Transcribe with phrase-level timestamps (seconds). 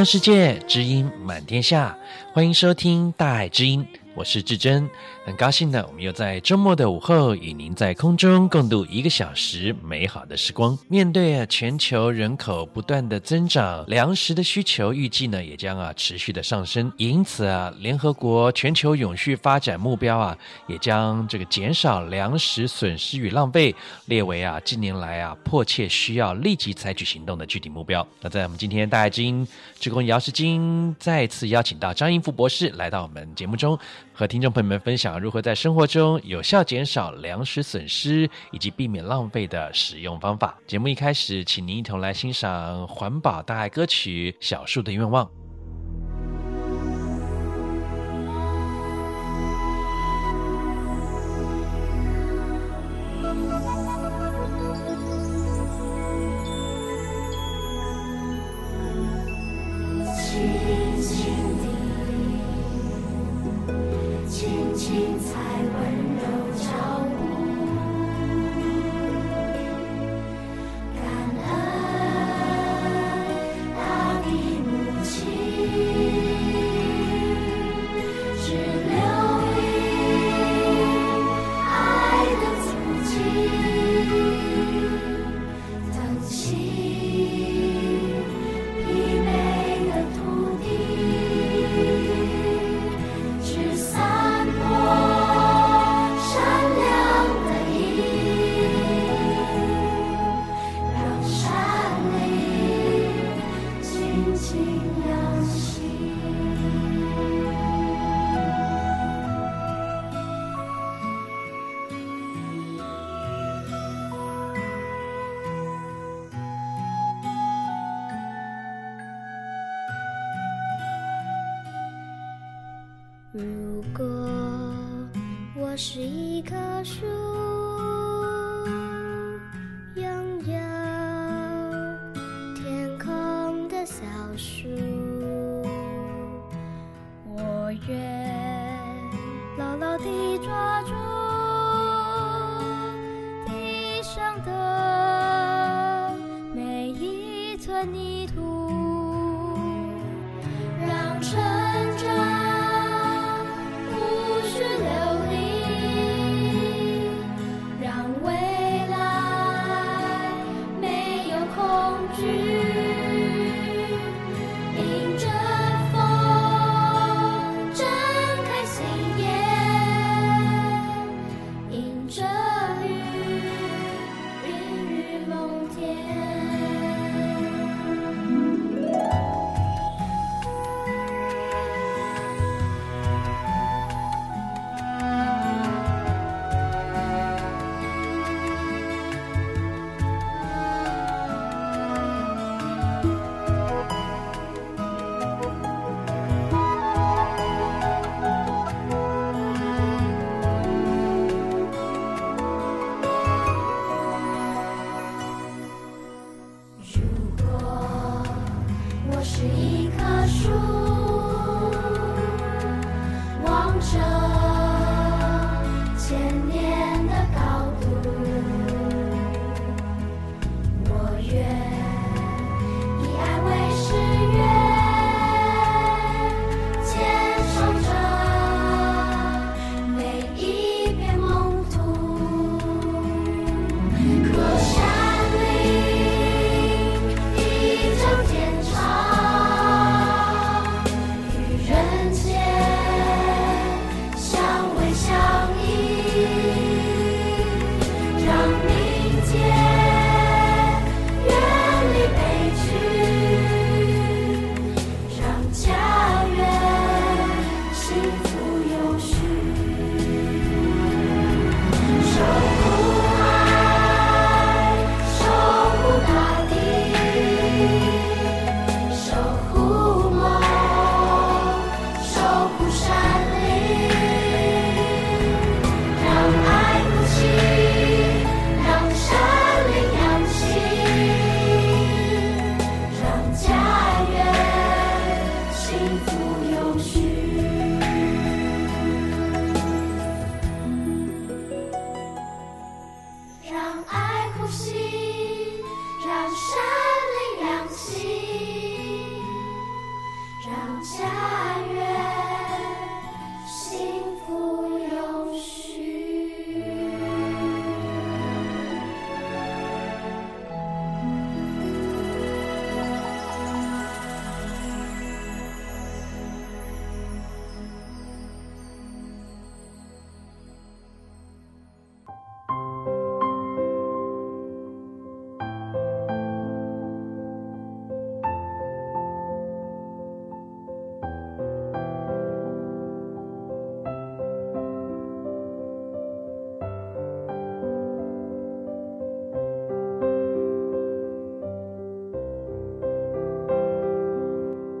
[0.00, 1.94] 亮世界，知音满天下，
[2.32, 3.86] 欢迎收听大爱之音。
[4.14, 4.88] 我是志珍，
[5.30, 10.76] 很高兴呢，我们又在周末的午后与您在空中共度一个小时美好的时光。
[10.88, 23.72] 面对啊全球人口不断的增长，粮食的需求预计呢也将啊持续的上升，因此啊，联合国全球永续发展目标啊也将这个减少粮食损失与浪费
[24.06, 28.04] 列为啊近年来啊迫切需要立即采取行动的具体目标。
[28.20, 29.46] 那在我们今天大爱知音
[29.78, 33.78] 志工姚世金再次邀请到张英福博士来到我们节目中。
[34.20, 40.58] 和听众朋友们分享如何在生活中有效减少粮食损失以及避免浪费的使用方法。
[40.66, 45.24] 节目一开始，请您一同来欣赏环保大爱歌曲《小树的愿望》。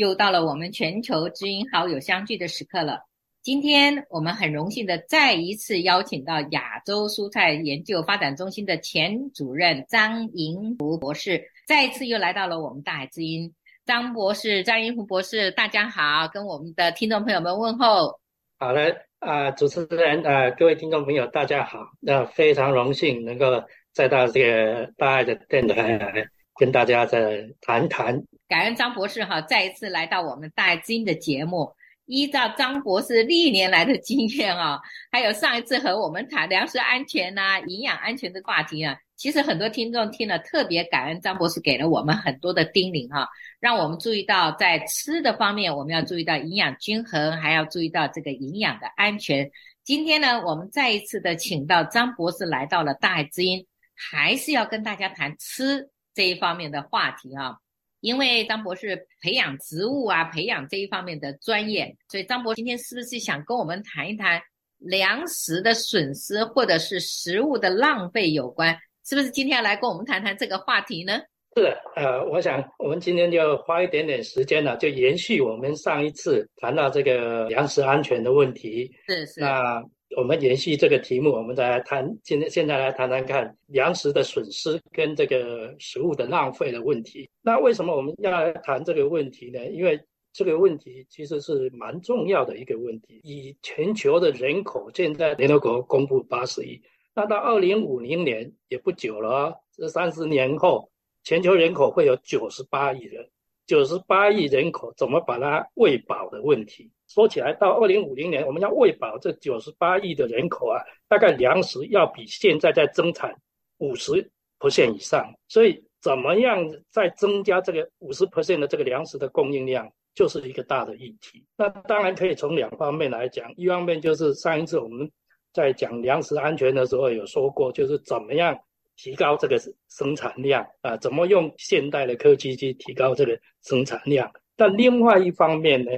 [0.00, 3.00] 又到了我们全球知音好友相聚的时刻了。
[3.42, 13.52] 今天我们很荣幸的再一次邀请到亚洲蔬菜研究发展中心的前主任张银福博士，再一次又来到了我们大海知音。
[13.84, 18.18] 张博士、张银福博士，大家好，跟我们的听众朋友们问候。
[18.58, 21.90] 好的，啊、主持人啊、呃，各位听众朋友，大家好。
[22.00, 26.26] 那非常荣幸能够再到这个大爱的电台来
[26.56, 28.22] 跟大家再谈谈。
[28.48, 31.72] 感恩张博士哈，再一次来到我们大爱之音的节目。
[32.06, 34.80] 依照张博士历年来的经验啊，
[35.12, 43.28] 还有上一次和我们谈粮食安全呐、营养安全的话题啊，其实很多听众听了特别感恩张博士给了我们很多的叮咛哈，
[43.60, 49.48] 让我们注意到在吃的方面，我们要注意到营养均衡，还要注意到这个营养的安全。
[49.84, 53.64] 今天呢，我们再一次的请到张博士来到了大爱之音，
[53.94, 57.56] 还是要跟大家谈吃这一方面的话题啊。
[58.00, 64.40] 因为张博士培养植物啊，培养这一方面的专业，所以张博今天是不是想跟我们谈一谈
[64.78, 68.74] 粮食的损失或者是食物的浪费有关？
[69.04, 71.20] 是不是今天要来跟我们谈谈这个话题呢？
[71.56, 78.90] 是的，呃，我想我们今天就花一点点时间呢，就延续我们上一次谈到这个粮食安全的问题。
[79.06, 79.40] 是是。
[79.40, 79.84] 那
[80.16, 87.28] 我们延续这个题目，我们再来谈，今天现在来谈谈看粮食的损失跟这个食物的浪费的问题。
[87.42, 89.64] 那为什么我们要来谈这个问题呢？
[89.66, 90.00] 因为
[90.32, 93.20] 这个问题其实是蛮重要的一个问题。
[93.22, 96.82] 以全球的人口，现在联合国公布八十亿，
[97.14, 100.90] 那到二零五零年也不久了，这三十年后，
[101.22, 103.28] 全球人口会有九十八亿人。
[103.64, 106.90] 九十八亿人口怎么把它喂饱的问题？
[107.12, 113.34] 说起来，到二零五零年，我们要喂饱这九十八亿的人口啊，大概粮食要比现在在增产
[113.78, 115.34] 五十 percent 以上。
[115.48, 121.44] 所以，怎么样再增加这个五十 percent 的这个粮食的供应量，就是一个大的议题。
[121.56, 125.10] 那当然可以从两方面来讲，一方面就是上一次我们
[125.52, 128.56] 在讲粮食安全的时候有说过，就是怎么样。
[129.02, 134.30] 提高这个生产量啊，怎么用现代的科技去提高这个生产量？
[134.56, 135.90] 但另外一方面呢，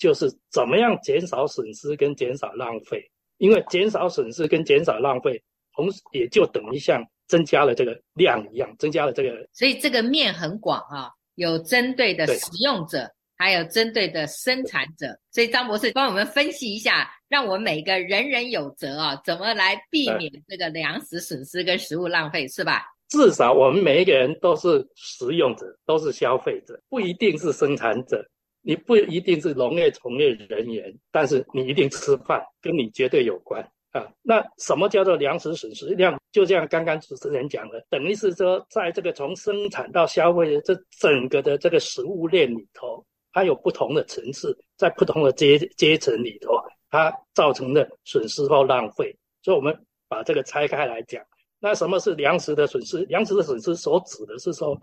[0.00, 3.08] 就是怎么样减少损失跟减少浪费？
[3.38, 5.40] 因为减少损失跟减少浪费，
[5.76, 9.30] 同时也就等于像增加了这个量一样，增加了这个。
[9.52, 13.08] 所以这个面很广啊，有针对的使用者。
[13.42, 22.82] 还有针对的生产者，所以张博士帮我们分析一下，让我们每个人人有责啊，怎么来避免这个粮食损失跟食物浪费，是吧？
[23.08, 28.22] 至少我们每一个人都是使用者，都是消费者，不一定是生产者，
[28.62, 33.62] 你不一定是农业从业人员，但是你一定吃饭，跟你绝对有关
[33.92, 34.06] 啊。
[34.22, 36.20] 那什么叫做粮食损失量？
[36.32, 43.04] 就像刚刚主持人讲的，等于是说，在这个从生产到消费的这整个的这个食物链里头。
[43.32, 46.50] 它有不同的层次，在不同的阶阶层里头，
[46.90, 49.16] 它造成的损失或浪费。
[49.40, 49.72] 所以，我们
[50.08, 51.22] 把这个拆开来讲。
[51.60, 53.04] 那什么是粮食的损失？
[53.04, 54.76] 粮食的损失所指的是说，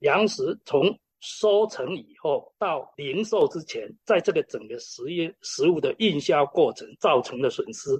[0.00, 7.90] 粮食从收成以后到零售之前，在这个整个食业食物的运销过程造成的损失。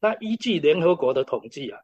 [0.00, 1.78] 那依据联合国的统计啊，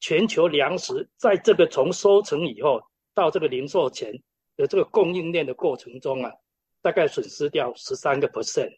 [0.00, 2.80] 全球粮食在这个从收成以后
[3.14, 4.12] 到这个零售前
[4.56, 6.30] 的这个供应链的过程中啊。
[6.82, 8.70] 大概损失掉十三个 percent。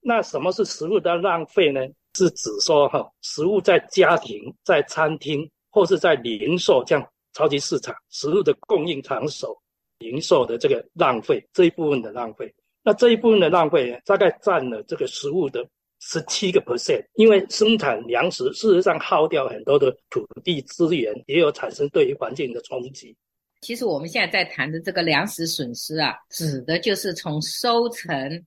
[0.00, 1.80] 那什么是食物的浪费呢？
[2.14, 7.02] 是指说哈，食物在家庭、在餐厅或是在零售这样
[7.32, 9.58] 超级市场食物的供应场所
[9.98, 12.52] 零售的这个浪费这一部分的浪费。
[12.82, 15.66] 那这一部分的浪费大概占了这个食物的
[16.00, 17.02] 十七个 percent。
[17.14, 23.16] 因为生产粮食事实上耗掉很多的土地资源，也有产生对于环境的冲击。
[23.62, 28.44] 其实我们现在在谈的这个粮食损失啊，指的就是从收成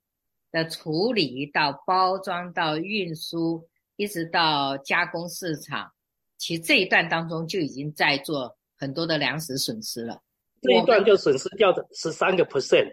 [0.51, 5.91] 的处理到包装到运输，一直到加工市场，
[6.37, 10.21] 其实这一段当中就已经在做很多的粮食损失了。
[10.61, 12.91] 这一段就损失掉的十三个 percent。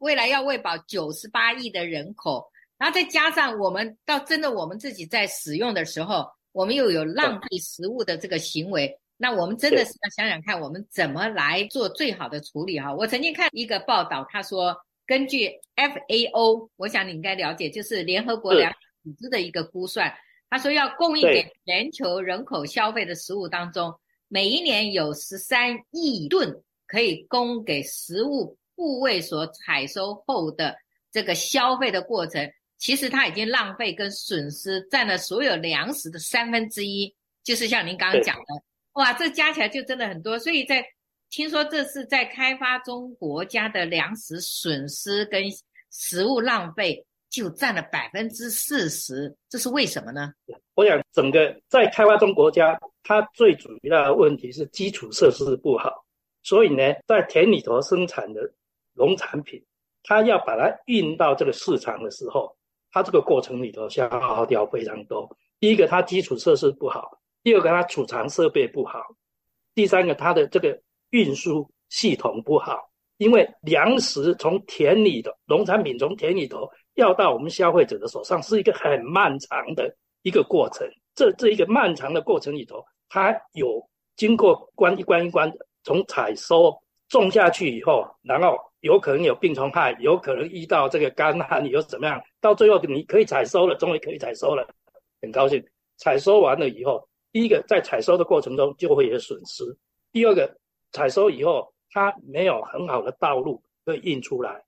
[0.00, 2.46] 未来要喂饱九十八亿的人口，
[2.76, 12.94] 然后再加上我们到真的我们自己在使用的时候，我们又有浪费食物的这个行为，那我们真的是要想想看，我们怎么来做最好的处理哈。
[12.94, 20.12] 我曾经看一个报道，他说根据 FAO，我想你应该了解，就是联合国粮食组织的一个估算，
[20.50, 28.56] 他说要供应给全球人口消费的食物当中，每一年有十三亿吨可以供给食物。
[28.78, 30.76] 部位所采收后的
[31.10, 38.62] 这个消费的过程，其实它已经浪费跟损失占了所有粮食的三分之一，就是像您刚刚讲的，
[38.92, 40.38] 哇，这加起来就真的很多。
[40.38, 40.84] 所以在
[41.30, 45.44] 听说这是在开发中国家的粮食损失跟
[45.90, 50.34] 食物浪费就占了百分之四十，这是为什么呢？
[50.74, 56.04] 我想整个在开发中国家，它最主要的问题是基础设施不好，
[56.46, 58.40] 所以呢，在田里头生产的。
[58.98, 59.62] 农产品，
[60.02, 62.56] 它要把它运到这个市场的时候，
[62.90, 65.28] 它这个过程里头消耗掉非常多。
[65.60, 67.02] 第一个，它基础设施不好；
[67.42, 69.00] 第二个，它储藏设备不好；
[69.74, 72.90] 第三个，它的这个运输系统不好。
[73.18, 80.88] 因为粮食从田里头，农产品从田里头要到我们消费者的手上，是一个很漫长的一个过程。
[81.14, 83.86] 这这一个漫长的过程里头，它有
[84.16, 86.76] 经过关一关一关的，从采收
[87.08, 88.58] 种下去以后，然后。
[88.80, 92.22] 有可能有病虫害，有可能遇到这个干旱，有怎么样？
[92.40, 94.64] 到最后你可以采收了，终于可以采收了，
[95.20, 95.60] 很高兴。
[95.96, 99.64] 采收完了以后，第一个在采收的过程中就会有损失；
[100.12, 100.56] 第二个，
[100.92, 104.62] 采收以后它没有很好的道路可以运出来，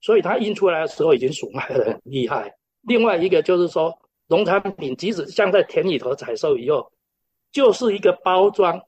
[0.00, 2.52] 所以它运出来的时候已经损害得很厉害。
[2.80, 3.96] 另外一个就是说，
[4.26, 6.90] 农产品即使像在田里头采收以后，
[7.52, 8.82] 就是一个包装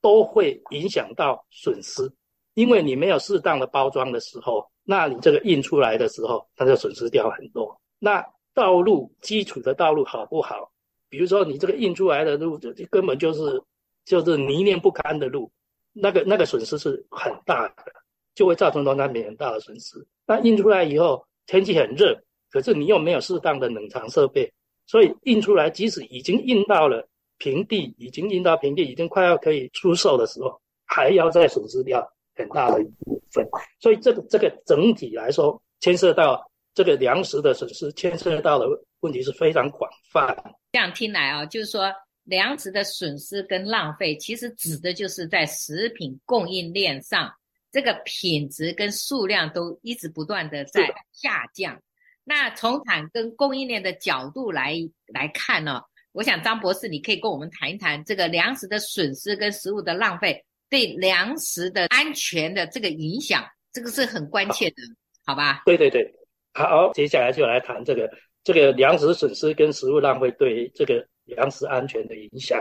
[0.00, 2.10] 都会影响到损失。
[2.54, 7.78] 因为你没有适当的包装的时候，那你这个印出来的时候，它就损失掉很多。
[7.98, 8.24] 那
[8.54, 10.72] 道路基础的道路好不好？
[11.08, 13.62] 比如说你这个印出来的路，就根本就是
[14.06, 15.50] 就是泥泞不堪的路，
[15.92, 17.92] 那个那个损失是很大的，
[18.34, 20.04] 就会造成农产品很大的损失。
[20.26, 22.18] 那印出来以后，天气很热，
[22.50, 24.50] 可是你又没有适当的冷藏设备，
[24.86, 27.06] 所以印出来即使已经印到了
[27.38, 32.06] 平地，已经运到平地，已经快要可以出售的时候，还要再损失掉。
[32.38, 33.48] 很大的一部分，
[33.80, 38.66] 所以这个这个整体来说，牵涉到这个粮食的损失，牵涉到的
[39.00, 40.36] 问题是非常广泛。
[40.70, 41.90] 这样听来啊，就是说
[42.24, 47.32] 粮食的损失跟浪费，其实指的就是在食品供应链上，
[47.72, 51.80] 这个品质跟数量都一直不断的在下降。
[52.22, 54.76] 那从产跟供应链的角度来
[55.06, 55.80] 来看呢，
[56.16, 60.42] 我想张博士，你可以跟我们谈一谈这个粮食的损失跟食物的浪费。
[60.70, 64.76] 对粮食的安全的这个影响，这个是很关切的，
[65.24, 65.62] 好，吧？
[65.66, 66.10] 对对对，
[66.54, 68.10] 好，接下来就来谈这个
[68.42, 72.60] 这个粮食损失跟食物浪费对这个粮食安全的影响。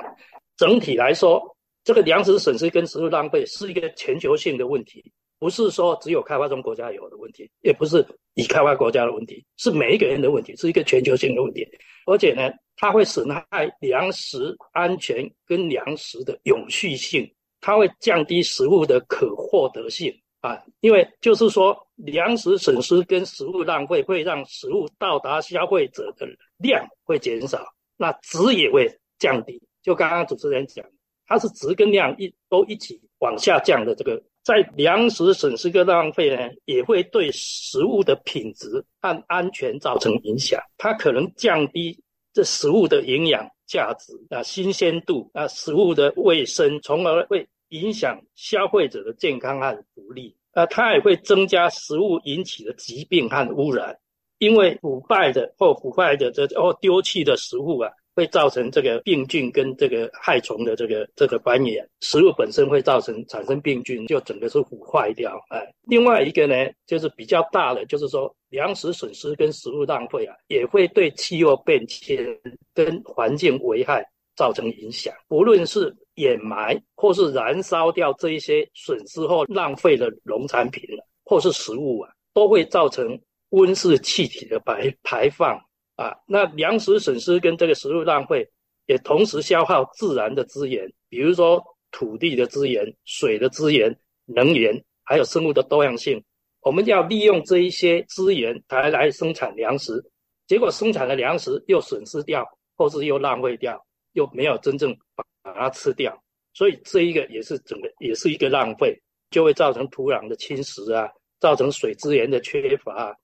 [0.58, 1.42] 整体来说，
[1.84, 11.68] 这个粮食损失跟食物浪费是一个全球性的问题，不是说只有开发中国家有的问题，也不是已开发国家的问题，是每一个人的问题，是一个全球性的问题。
[12.06, 17.30] 而且呢，它会损害粮食安全跟粮食的永续性。
[17.62, 26.28] 它会降低食物的可获得性啊，因为就是说，粮食损失跟食物浪费会让食物到达消费者的
[26.58, 27.66] 量会减少，
[27.98, 29.60] 那值也会降低。
[29.82, 30.86] 就刚刚主持人讲，
[31.26, 33.96] 它是值跟量一都一起往下降的。
[33.96, 40.62] 这个在粮食损失跟浪费呢，也会对食物的品质和安全造成影响。
[40.78, 42.00] 它可能降低
[42.36, 47.48] 这食物的营养价值啊、新鲜度啊、食物的卫生，从而会。
[47.70, 53.98] 影响消费者的健康和福利，啊，它也会增加食物引起的疾病和污染，
[54.38, 65.40] 因为腐败的或腐败的这或丢弃的食物啊，会造成这个病菌跟这个害虫的这个这个繁衍，食物本身会造成产生病菌，就整个是腐坏掉。
[65.50, 66.56] 哎，另外一个呢，
[66.88, 72.26] 就是比较大的，就是说粮食损失跟食物浪费啊，也会对气候变迁
[72.74, 74.04] 跟环境危害
[74.36, 75.96] 造成影响，不论是。
[76.16, 80.82] 掩埋或是燃烧掉这一些损失或浪费的农产品
[81.26, 83.20] 或是食物啊，都会造成
[83.50, 85.60] 温室气体的排排放
[85.96, 86.16] 啊。
[86.28, 88.48] 那粮食损失跟这个食物浪费，
[88.86, 96.24] 也同时消耗自然的资源，比如说土地的资源、水的资源、能源，还有生物的多样性。
[96.62, 100.04] 我们要利用这一些资源来来生产粮食，
[100.48, 102.44] 结果生产的粮食又损失掉，
[102.76, 103.80] 或是又浪费掉，
[104.14, 106.20] 又没有真正把把它吃掉，
[106.56, 109.00] 所以这一个也是整个也是一个浪费，
[109.30, 111.08] 就会造成土壤的侵蚀啊，
[111.40, 113.16] 造成水资源的缺乏，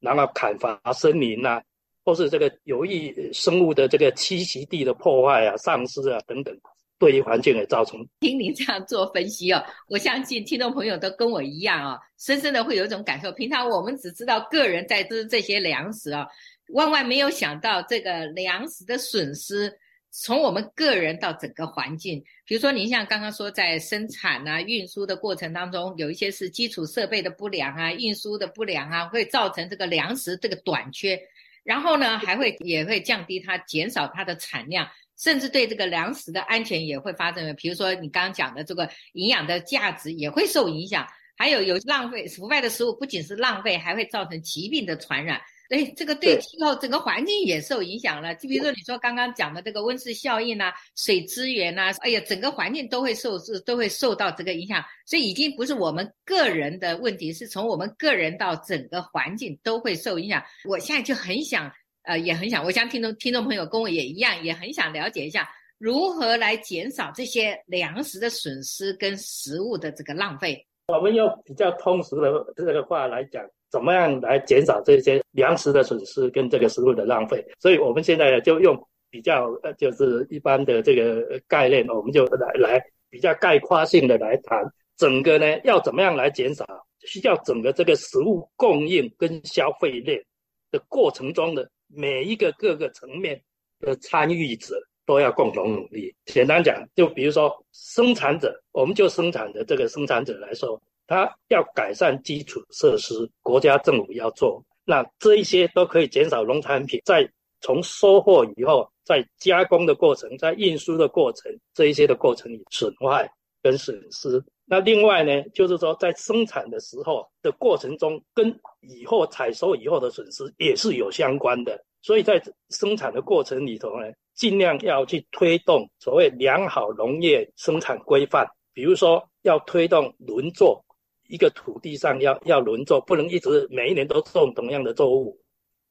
[0.00, 1.62] 然后砍伐森林啊，
[2.04, 6.56] 或是这个有益生物的这个栖息地的破坏啊、丧失啊等等。
[6.98, 7.98] 对于环境也造成。
[8.20, 13.32] 听您这样做分析哦，我相信听众朋友都跟我一样啊、深深的会有一种感受。
[13.32, 16.28] 平常我们只知道个人在吃这些粮食啊、哦，
[16.74, 19.72] 万万没有想到这个粮食的损失，
[20.10, 22.22] 从我们个人到整个环境。
[22.44, 31.18] 比如说，您像刚刚说，在生产啊、运输的过程当中，有一些是基础设备的不良啊、运输的不良啊，会造成这个粮食这个短缺，
[31.62, 34.88] 然后呢，还会也会降低它、减少它的产量。
[35.22, 45.38] 甚至对这个粮食的安全也会发生，比如说你刚刚讲的这个营养的价值也会受影响，还有有浪费腐败的食物，不仅是浪费，还会造成疾病的传染。
[45.70, 48.34] 对，这个对气候整个环境也受影响了。
[48.34, 54.84] 就比如说你说刚刚讲的这个温室效应啊，水资源啊，哎呀，整个环境都会受都会受到这个影响。
[55.06, 60.42] 所以已经不是我们个人的问题，是从我们个人到整个环境都会受影响。
[60.68, 61.72] 我现在就很想。
[62.02, 70.66] 呃，也很想，我想听众听众朋友跟我也一样，也很想了解一下如何来减少这些粮食的损失跟食物的这个浪费。
[70.88, 77.44] 我们用比较通俗的这个话来讲，怎么样来减少这些粮食的损失跟这个食物的浪费？
[77.58, 78.76] 所以我们现在，就用
[79.10, 84.62] 比较呃，就是一般的这个概念，我们就来来比较概括性的来谈，
[84.96, 86.66] 整个呢要怎么样来减少？
[87.06, 90.22] 需要整个这个食物供应跟消费链
[90.70, 91.70] 的过程中的。
[91.92, 93.42] 每一个各个层面
[93.80, 96.14] 的参与者都要共同努力。
[96.26, 100.80] 简单讲，就比如说生产者，我们就生产的这个生产者来说，
[101.10, 107.28] 它要改善基础设施，国家政府要做，那这一些都可以减少农产品在
[107.60, 113.28] 从收获以后，在加工的过程，在运输的过程，这一些的过程里损坏
[113.60, 114.40] 跟损失。
[114.64, 121.84] 那另外呢，就是说在生产的时候的过程中，跟以后采收以后的损失也是有相关的。
[122.02, 130.82] 所以在生产的过程里头呢，尽量要去推动所谓良好农业生产规范，比如说要推动轮作，
[131.30, 135.38] 一个土地上要要轮作，不能一直每一年都种同样的作物，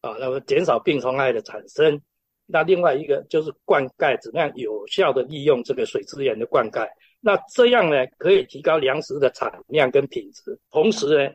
[0.01, 1.99] 啊，那么减少病虫害的产生。
[2.45, 6.85] 那另外一个就是灌溉，怎么样有效的利用这个水资源的灌溉。
[7.21, 11.33] 那这样呢，可以提高粮食的产量跟品质，同时呢，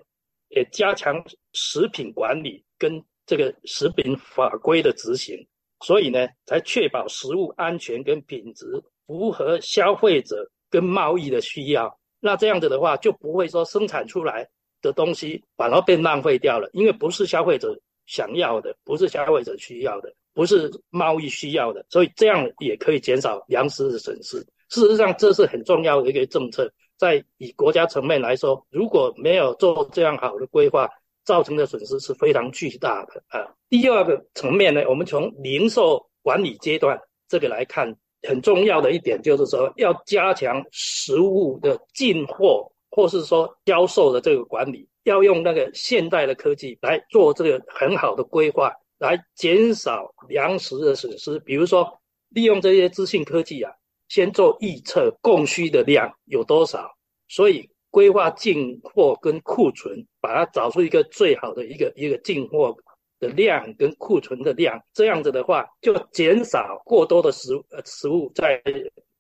[0.49, 5.35] 也加强食品管理跟这个食品法规的执行，
[5.81, 8.67] 所以呢，才确保食物安全跟品质
[9.07, 11.99] 符合消费者跟贸易的需要。
[12.25, 14.49] 那这样子的话，就不会说生产出来
[14.81, 24.39] 的东西反而被浪费掉了，因为不是消费者想要的，不是消费者需要的，不是贸易需要的，所以这样也可以减少粮食的损失。
[24.71, 26.73] 事实上，这是很重要的一个政策。
[26.97, 30.89] 在以国家层面来说，如果没有做这样好的规划，
[31.27, 33.53] 造成的损失是非常巨大的啊。
[33.69, 37.95] 第二个层面呢，我们从零售管理阶段这个来看，
[38.27, 51.39] 很重要的一点就是说，要加强食物的进货或是说销售的这个管理，要用那个现代的科技来做这个很好的规划，来减少粮食的损失。
[51.41, 53.73] 比如说，利用这些资讯科技啊。
[54.07, 56.95] 先做预测，供需的量有多少，
[57.27, 62.77] 所以规划进货跟库存，把它找出一个最好的一个一个进货
[63.21, 68.63] 的量跟库存的量，这样子的话，就减少过多的食呃食物在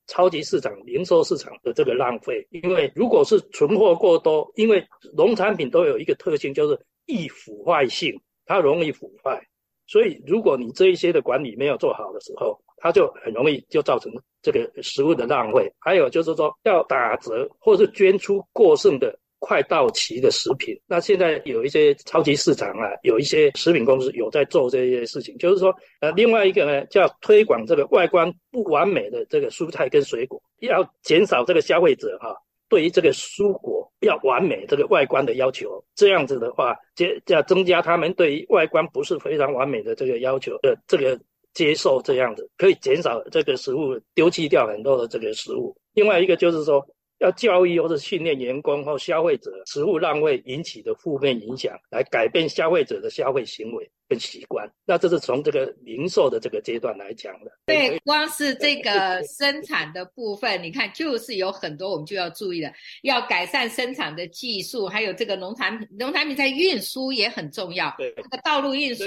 [0.07, 2.46] 超级市场、零售市场的这个浪费。
[2.50, 4.85] 因为如果是存货过多，因为
[5.16, 9.42] 农产品都有一个特性，就是易腐坏性，它容易腐坏，
[9.87, 20.74] 所以如果你这一些的管理没有做好的时候，它就很容易就造成这个食物的浪费，还有就是说要打折或是捐出过剩的快到期的食品。
[20.87, 32.35] 那现在有一些超级市场啊，有一些食品公司有在做这些事情，就是说，呃，另外一个呢叫推广这个外观不完美的这个蔬菜跟水果，要减少这个消费者哈、啊、
[32.70, 35.85] 对于这个蔬果要完美这个外观的要求。
[35.94, 41.20] 这样子的话，接要增加他们对于外观不是非常完美的这个要求的这个。
[41.54, 45.72] 接受这样子，可以减少这个食物丢弃掉很多的这个食物。
[45.92, 46.85] 另外一个就是说，
[47.24, 53.90] 要教育或者训练员工或消费者食物浪费引起的负面影响，来改变消费者的消费行为。
[54.08, 54.70] 跟习惯。
[54.84, 57.50] 那这是从这个零售的这个阶段来讲的。
[57.66, 67.94] 对，光是这个生产的部分，你看就是有很多我们就要注意的，要改善生产的技术，还有这个农产品，农产品在运输也很重要。
[67.98, 69.04] 对，这个道路运输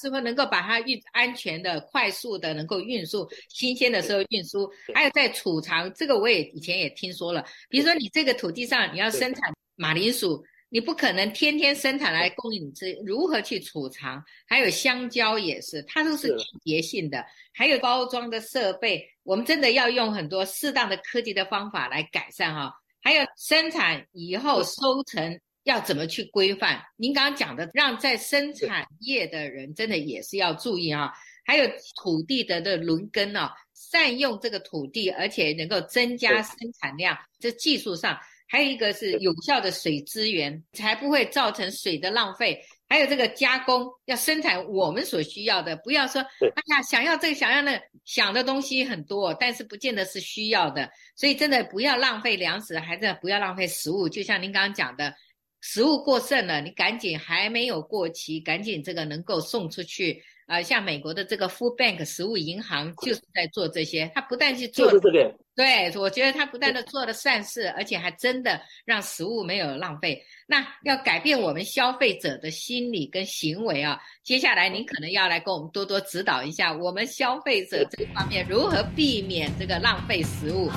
[0.00, 7.44] 是不是能够把它运安全的、快速的能够运输，新鲜的时候运输，还有在储藏，这个我也以前也听说了。
[7.68, 10.44] 比如说你这个土地上你要生产马铃薯。
[10.72, 14.24] 你不可能天天生产来供应你吃，如何去储藏？
[14.46, 17.22] 还有香蕉也是，它都是季节性的。
[17.52, 22.72] 还有包装的设备，我们真的要用很多适当的科技的方法来改善哈。
[23.02, 26.80] 还有生产以后收成要怎么去规范？
[26.96, 31.12] 您刚刚讲的，让在生产业的人真的也是要注意啊。
[31.44, 31.70] 还有
[32.02, 38.18] 土地的的轮耕啊，善用这个土地，而且能够增加生产量，这技术上。
[38.52, 42.62] 还有一个是有效的水资源，才不会造成水的浪费。
[42.86, 50.90] 还有这个加工，要生产我们所需要的，不要说哎呀想要这个想要那个，想的东西很多，但是不见得是需要的。
[51.16, 54.06] 所以真的不要浪费粮食，还是不要浪费食物。
[54.06, 55.14] 就像您刚刚讲的，
[55.62, 60.22] 食物过剩了，你赶紧还没有过期，赶紧这个能够送出去。
[60.46, 70.22] 啊、呃，像美国的这个 Food Bank 食物银行就是在做这些，他不但去做，就是这个，对，我觉得他不但的做了善事，而且还真的让食物没有浪费。
[70.46, 80.68] 那要改变我们消费者的心理跟行为啊，接下来您可能要来跟我们多多指导一下，我们消费者这方面如何避免这个浪费食物。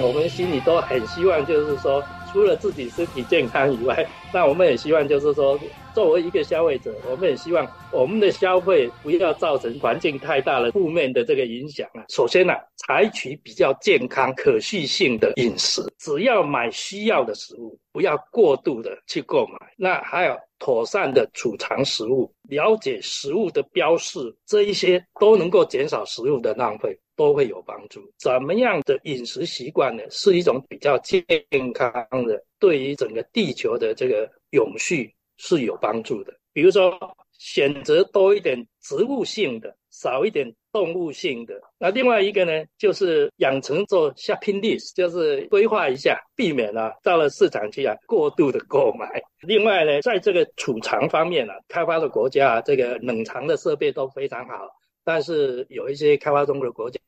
[0.00, 5.58] 我，们心里都很希望，就是说，除了自己身体健康以外，那我们也希望，就是说，
[5.94, 12.04] 作为一个消费者，我们也希望我们的消费不要造成环境太大的负面的这个影响啊。
[12.08, 12.54] 首先呢，
[12.90, 19.72] 采取比较健康、可续性的饮食，只要买需要的食物，不要过度的去购买。
[19.76, 28.00] 那还有妥善的储藏食物，了解食物的标示，这一些都能够减少食物的浪费，都会有帮助。
[28.18, 30.02] 怎么样的饮食习惯呢？
[30.10, 31.24] 是一种比较健
[31.72, 31.92] 康
[32.26, 36.34] 的，对于整个地球的这个永续是有帮助的。
[36.52, 36.98] 比如说，
[37.38, 41.54] 选择多一点植物性的，少一点动物性的。
[41.78, 49.08] 那另外一个呢，就是养成做 shopping list，就是规划一下，避免啊到了市场去啊过度的购买。
[49.40, 54.68] 另外呢，在这个储藏方面啊，开发的国家啊，这个冷藏的设备都非常好。
[55.04, 56.98] 但是有一些开发中的国家，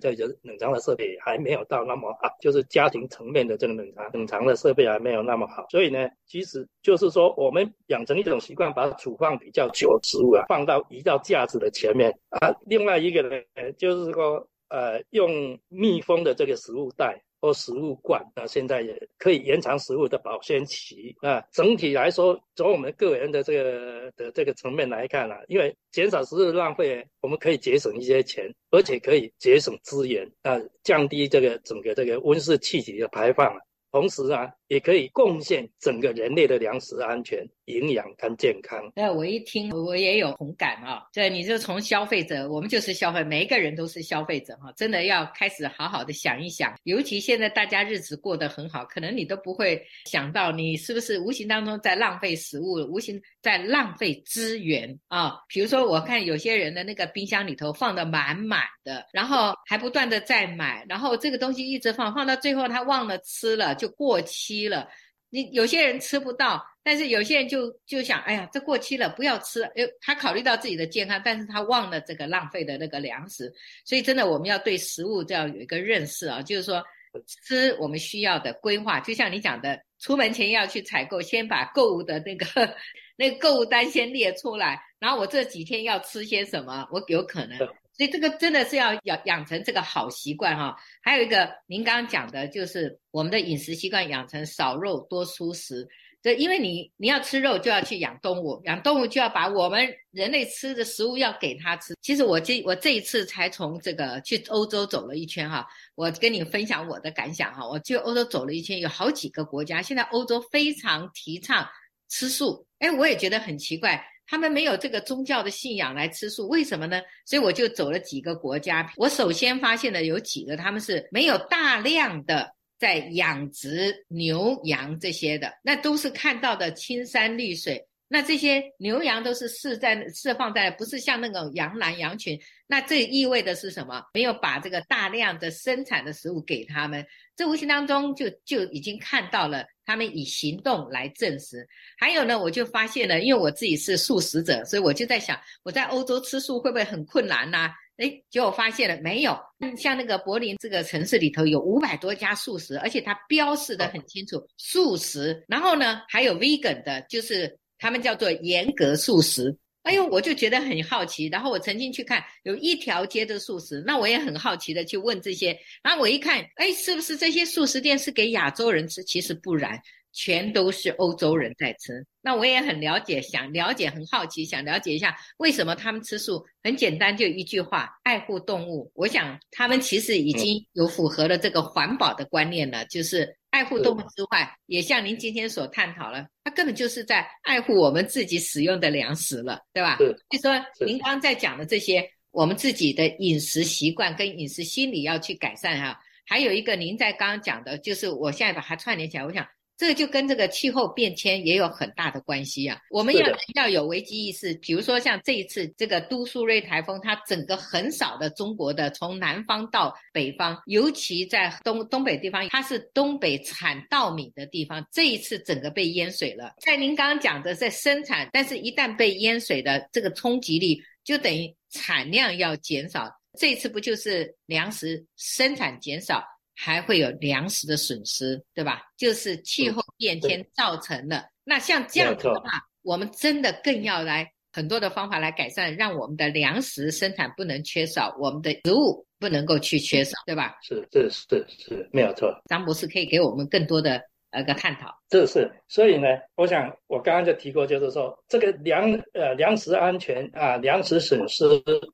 [0.00, 5.66] 这个冷藏的设备还没有到那么好， 就是家庭层面的这个冷藏冷藏的设备还没有那么好。
[5.70, 12.52] 所以呢，其实就是说，我们养成一种习惯，把储放比较久的食物啊，放到移到架子的前面啊。
[12.66, 17.22] 另外一个呢，就是说，呃，用密封的这个食物袋。
[17.40, 21.42] 或食物罐，那现在也可以延长食物的保鲜期啊。
[21.52, 33.60] 整体来说，从我们个人的这个的这个层面来看啊，因为减少食物浪费，我们可以节省一些钱，而且可以节省资源啊，降低这个整个这个温室气体的排放啊。
[33.90, 38.80] 同时啊，也可以贡献整个人类的粮食安全、营养跟健康。
[38.94, 41.02] 那我一听，我也有同感啊。
[41.12, 46.72] 对，你就从消费者，我们就是消费，每一个人都是消费者哈，真的要开始好好的想一想。
[46.84, 55.40] 尤其现在大家日子过得很好，可能你都不会想到，你是不是无形当中在浪费食物，无形在浪费资源啊。
[55.48, 63.74] 比如说，我看有些人的那个冰箱里头放的满满的，然后还不断的在买，然后这个东西一直放，放到最后他忘了吃了。
[63.74, 64.88] 就过期了，
[65.30, 69.62] 你有些人吃不到，但是有些人就就想，哎呀，这过期了，不要吃。
[69.62, 73.52] 哎，他考虑到自己的健康，但是他忘了这个浪费的那个粮食。
[73.84, 76.82] 所以真的，我们要对食物这样有一个认识啊，就是说
[77.26, 78.98] 吃我们需要的规划。
[79.00, 82.46] 就像你讲的，出门前要去采购，先把购物的那个
[83.16, 87.58] 那个购物单先列出来，然后我这几天要吃些什么，我有可能。
[88.00, 90.74] 所以这个真的是要养养成这个好习惯哈。
[91.02, 95.86] 还有一个，您刚刚讲的就是我们的饮食习惯养成少肉多蔬食。
[96.22, 101.94] 这因为你你要吃肉，就要去养动物，养动物就要把我们人类吃的食物要给它吃。
[102.00, 107.68] 其实我这我这一次才从这个去欧洲走了一圈哈，我跟你分享我的感想哈。
[107.68, 111.68] 我去欧洲走了一圈，有好几个国家，现在欧洲非常提倡
[112.08, 112.66] 吃素。
[112.78, 114.02] 哎，我也觉得很奇怪。
[114.30, 117.02] 他们没有这个宗教的信仰来吃素，为什么呢？
[117.26, 118.88] 所以我就走了几个国家。
[118.96, 127.84] 我首先发现的有几个，他们是没有大量的在养殖牛羊这些的，那都是看到的青山绿水。
[128.12, 132.36] 那这些牛羊都是释在释放在，不是像那种羊栏羊群。
[132.66, 134.02] 那这意味的是什么？
[134.12, 139.64] 没有把这个大量的生产的食物给他们，这无形当中就就已经看到了。
[139.86, 141.66] 他们以行动来证实。
[141.98, 147.70] 还有呢，我就发现了，因为我自己是素食者，所以我就在想，我在欧洲吃素会不会很困难呢？
[147.96, 149.36] 哎，结果发现了没有。
[149.76, 155.44] 像那个柏林这个城市里头有五百多家素食，而且它标示的很清楚，素食。
[155.48, 159.56] 然后呢，还有 vegan 的，就是他们叫做严格素食。
[159.82, 169.02] 哎呦，我就觉得很好奇，然后我曾经去看有一条街的素食，那我也很好奇的去问这些，然后我一看，哎，是不是这些素食店是给亚洲人吃？
[169.02, 169.80] 其实不然，
[170.12, 172.06] 全都是欧洲人在吃。
[172.20, 176.44] 那我也很了解，想了解，很好奇，想了解一下为什么他们吃素。
[176.62, 178.92] 很简单，就一句话：爱护动物。
[178.94, 183.39] 我想他们其实已经有符合了这个环保的观念了，就是。
[183.50, 189.96] 爱护动物之外，也像您今天所探讨了，它根本就是在爱护我们自己使用的粮食了，对吧？
[189.98, 190.16] 是。
[190.40, 196.00] 所以说，您刚刚在讲的这些，我们自己的饮食习惯跟饮食心理要去改善哈。
[196.26, 199.46] 还有一个，您在刚刚讲的，就是我现在把它串联起来，我想。
[199.80, 202.78] 这个就跟这个气候变迁也有很大的关系啊！
[202.90, 216.52] 我们要要有危机意识，比如说像这一次这个都苏芮台风，它整个很少的中国的从南方到北方，尤其在东东北地方，它是东北产稻米的地方，这一次整个被淹水了。
[216.60, 223.10] 在您刚刚讲的在生产，但是一旦被淹水的这个冲击力，就等于产量要减少。
[223.38, 226.22] 这一次不就是粮食生产减少？
[226.62, 228.82] 还会有粮食的损失，对吧？
[228.98, 231.26] 就是气候变迁造成的。
[231.42, 240.54] 那像这样子的话，我们真的更要来很多的方法来改善，让我们的粮食生产不能缺少，我们的食物不能够去缺少，对吧？
[240.62, 242.30] 是，这是是是，没有错。
[242.50, 244.09] 张博士可以给我们更多的。
[244.30, 251.44] 呃，个探讨，这是，所以呢，我想我刚刚就提过，就是说这个粮呃粮食安全啊，粮食损失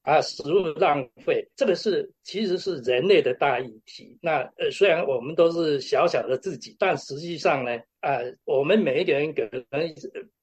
[0.02, 4.18] 啊，食物浪费，这个是其实是人类的大议题。
[4.20, 9.94] 那呃，虽然我们都是小小的自己，但实际上呢，呃，我们每一个人可能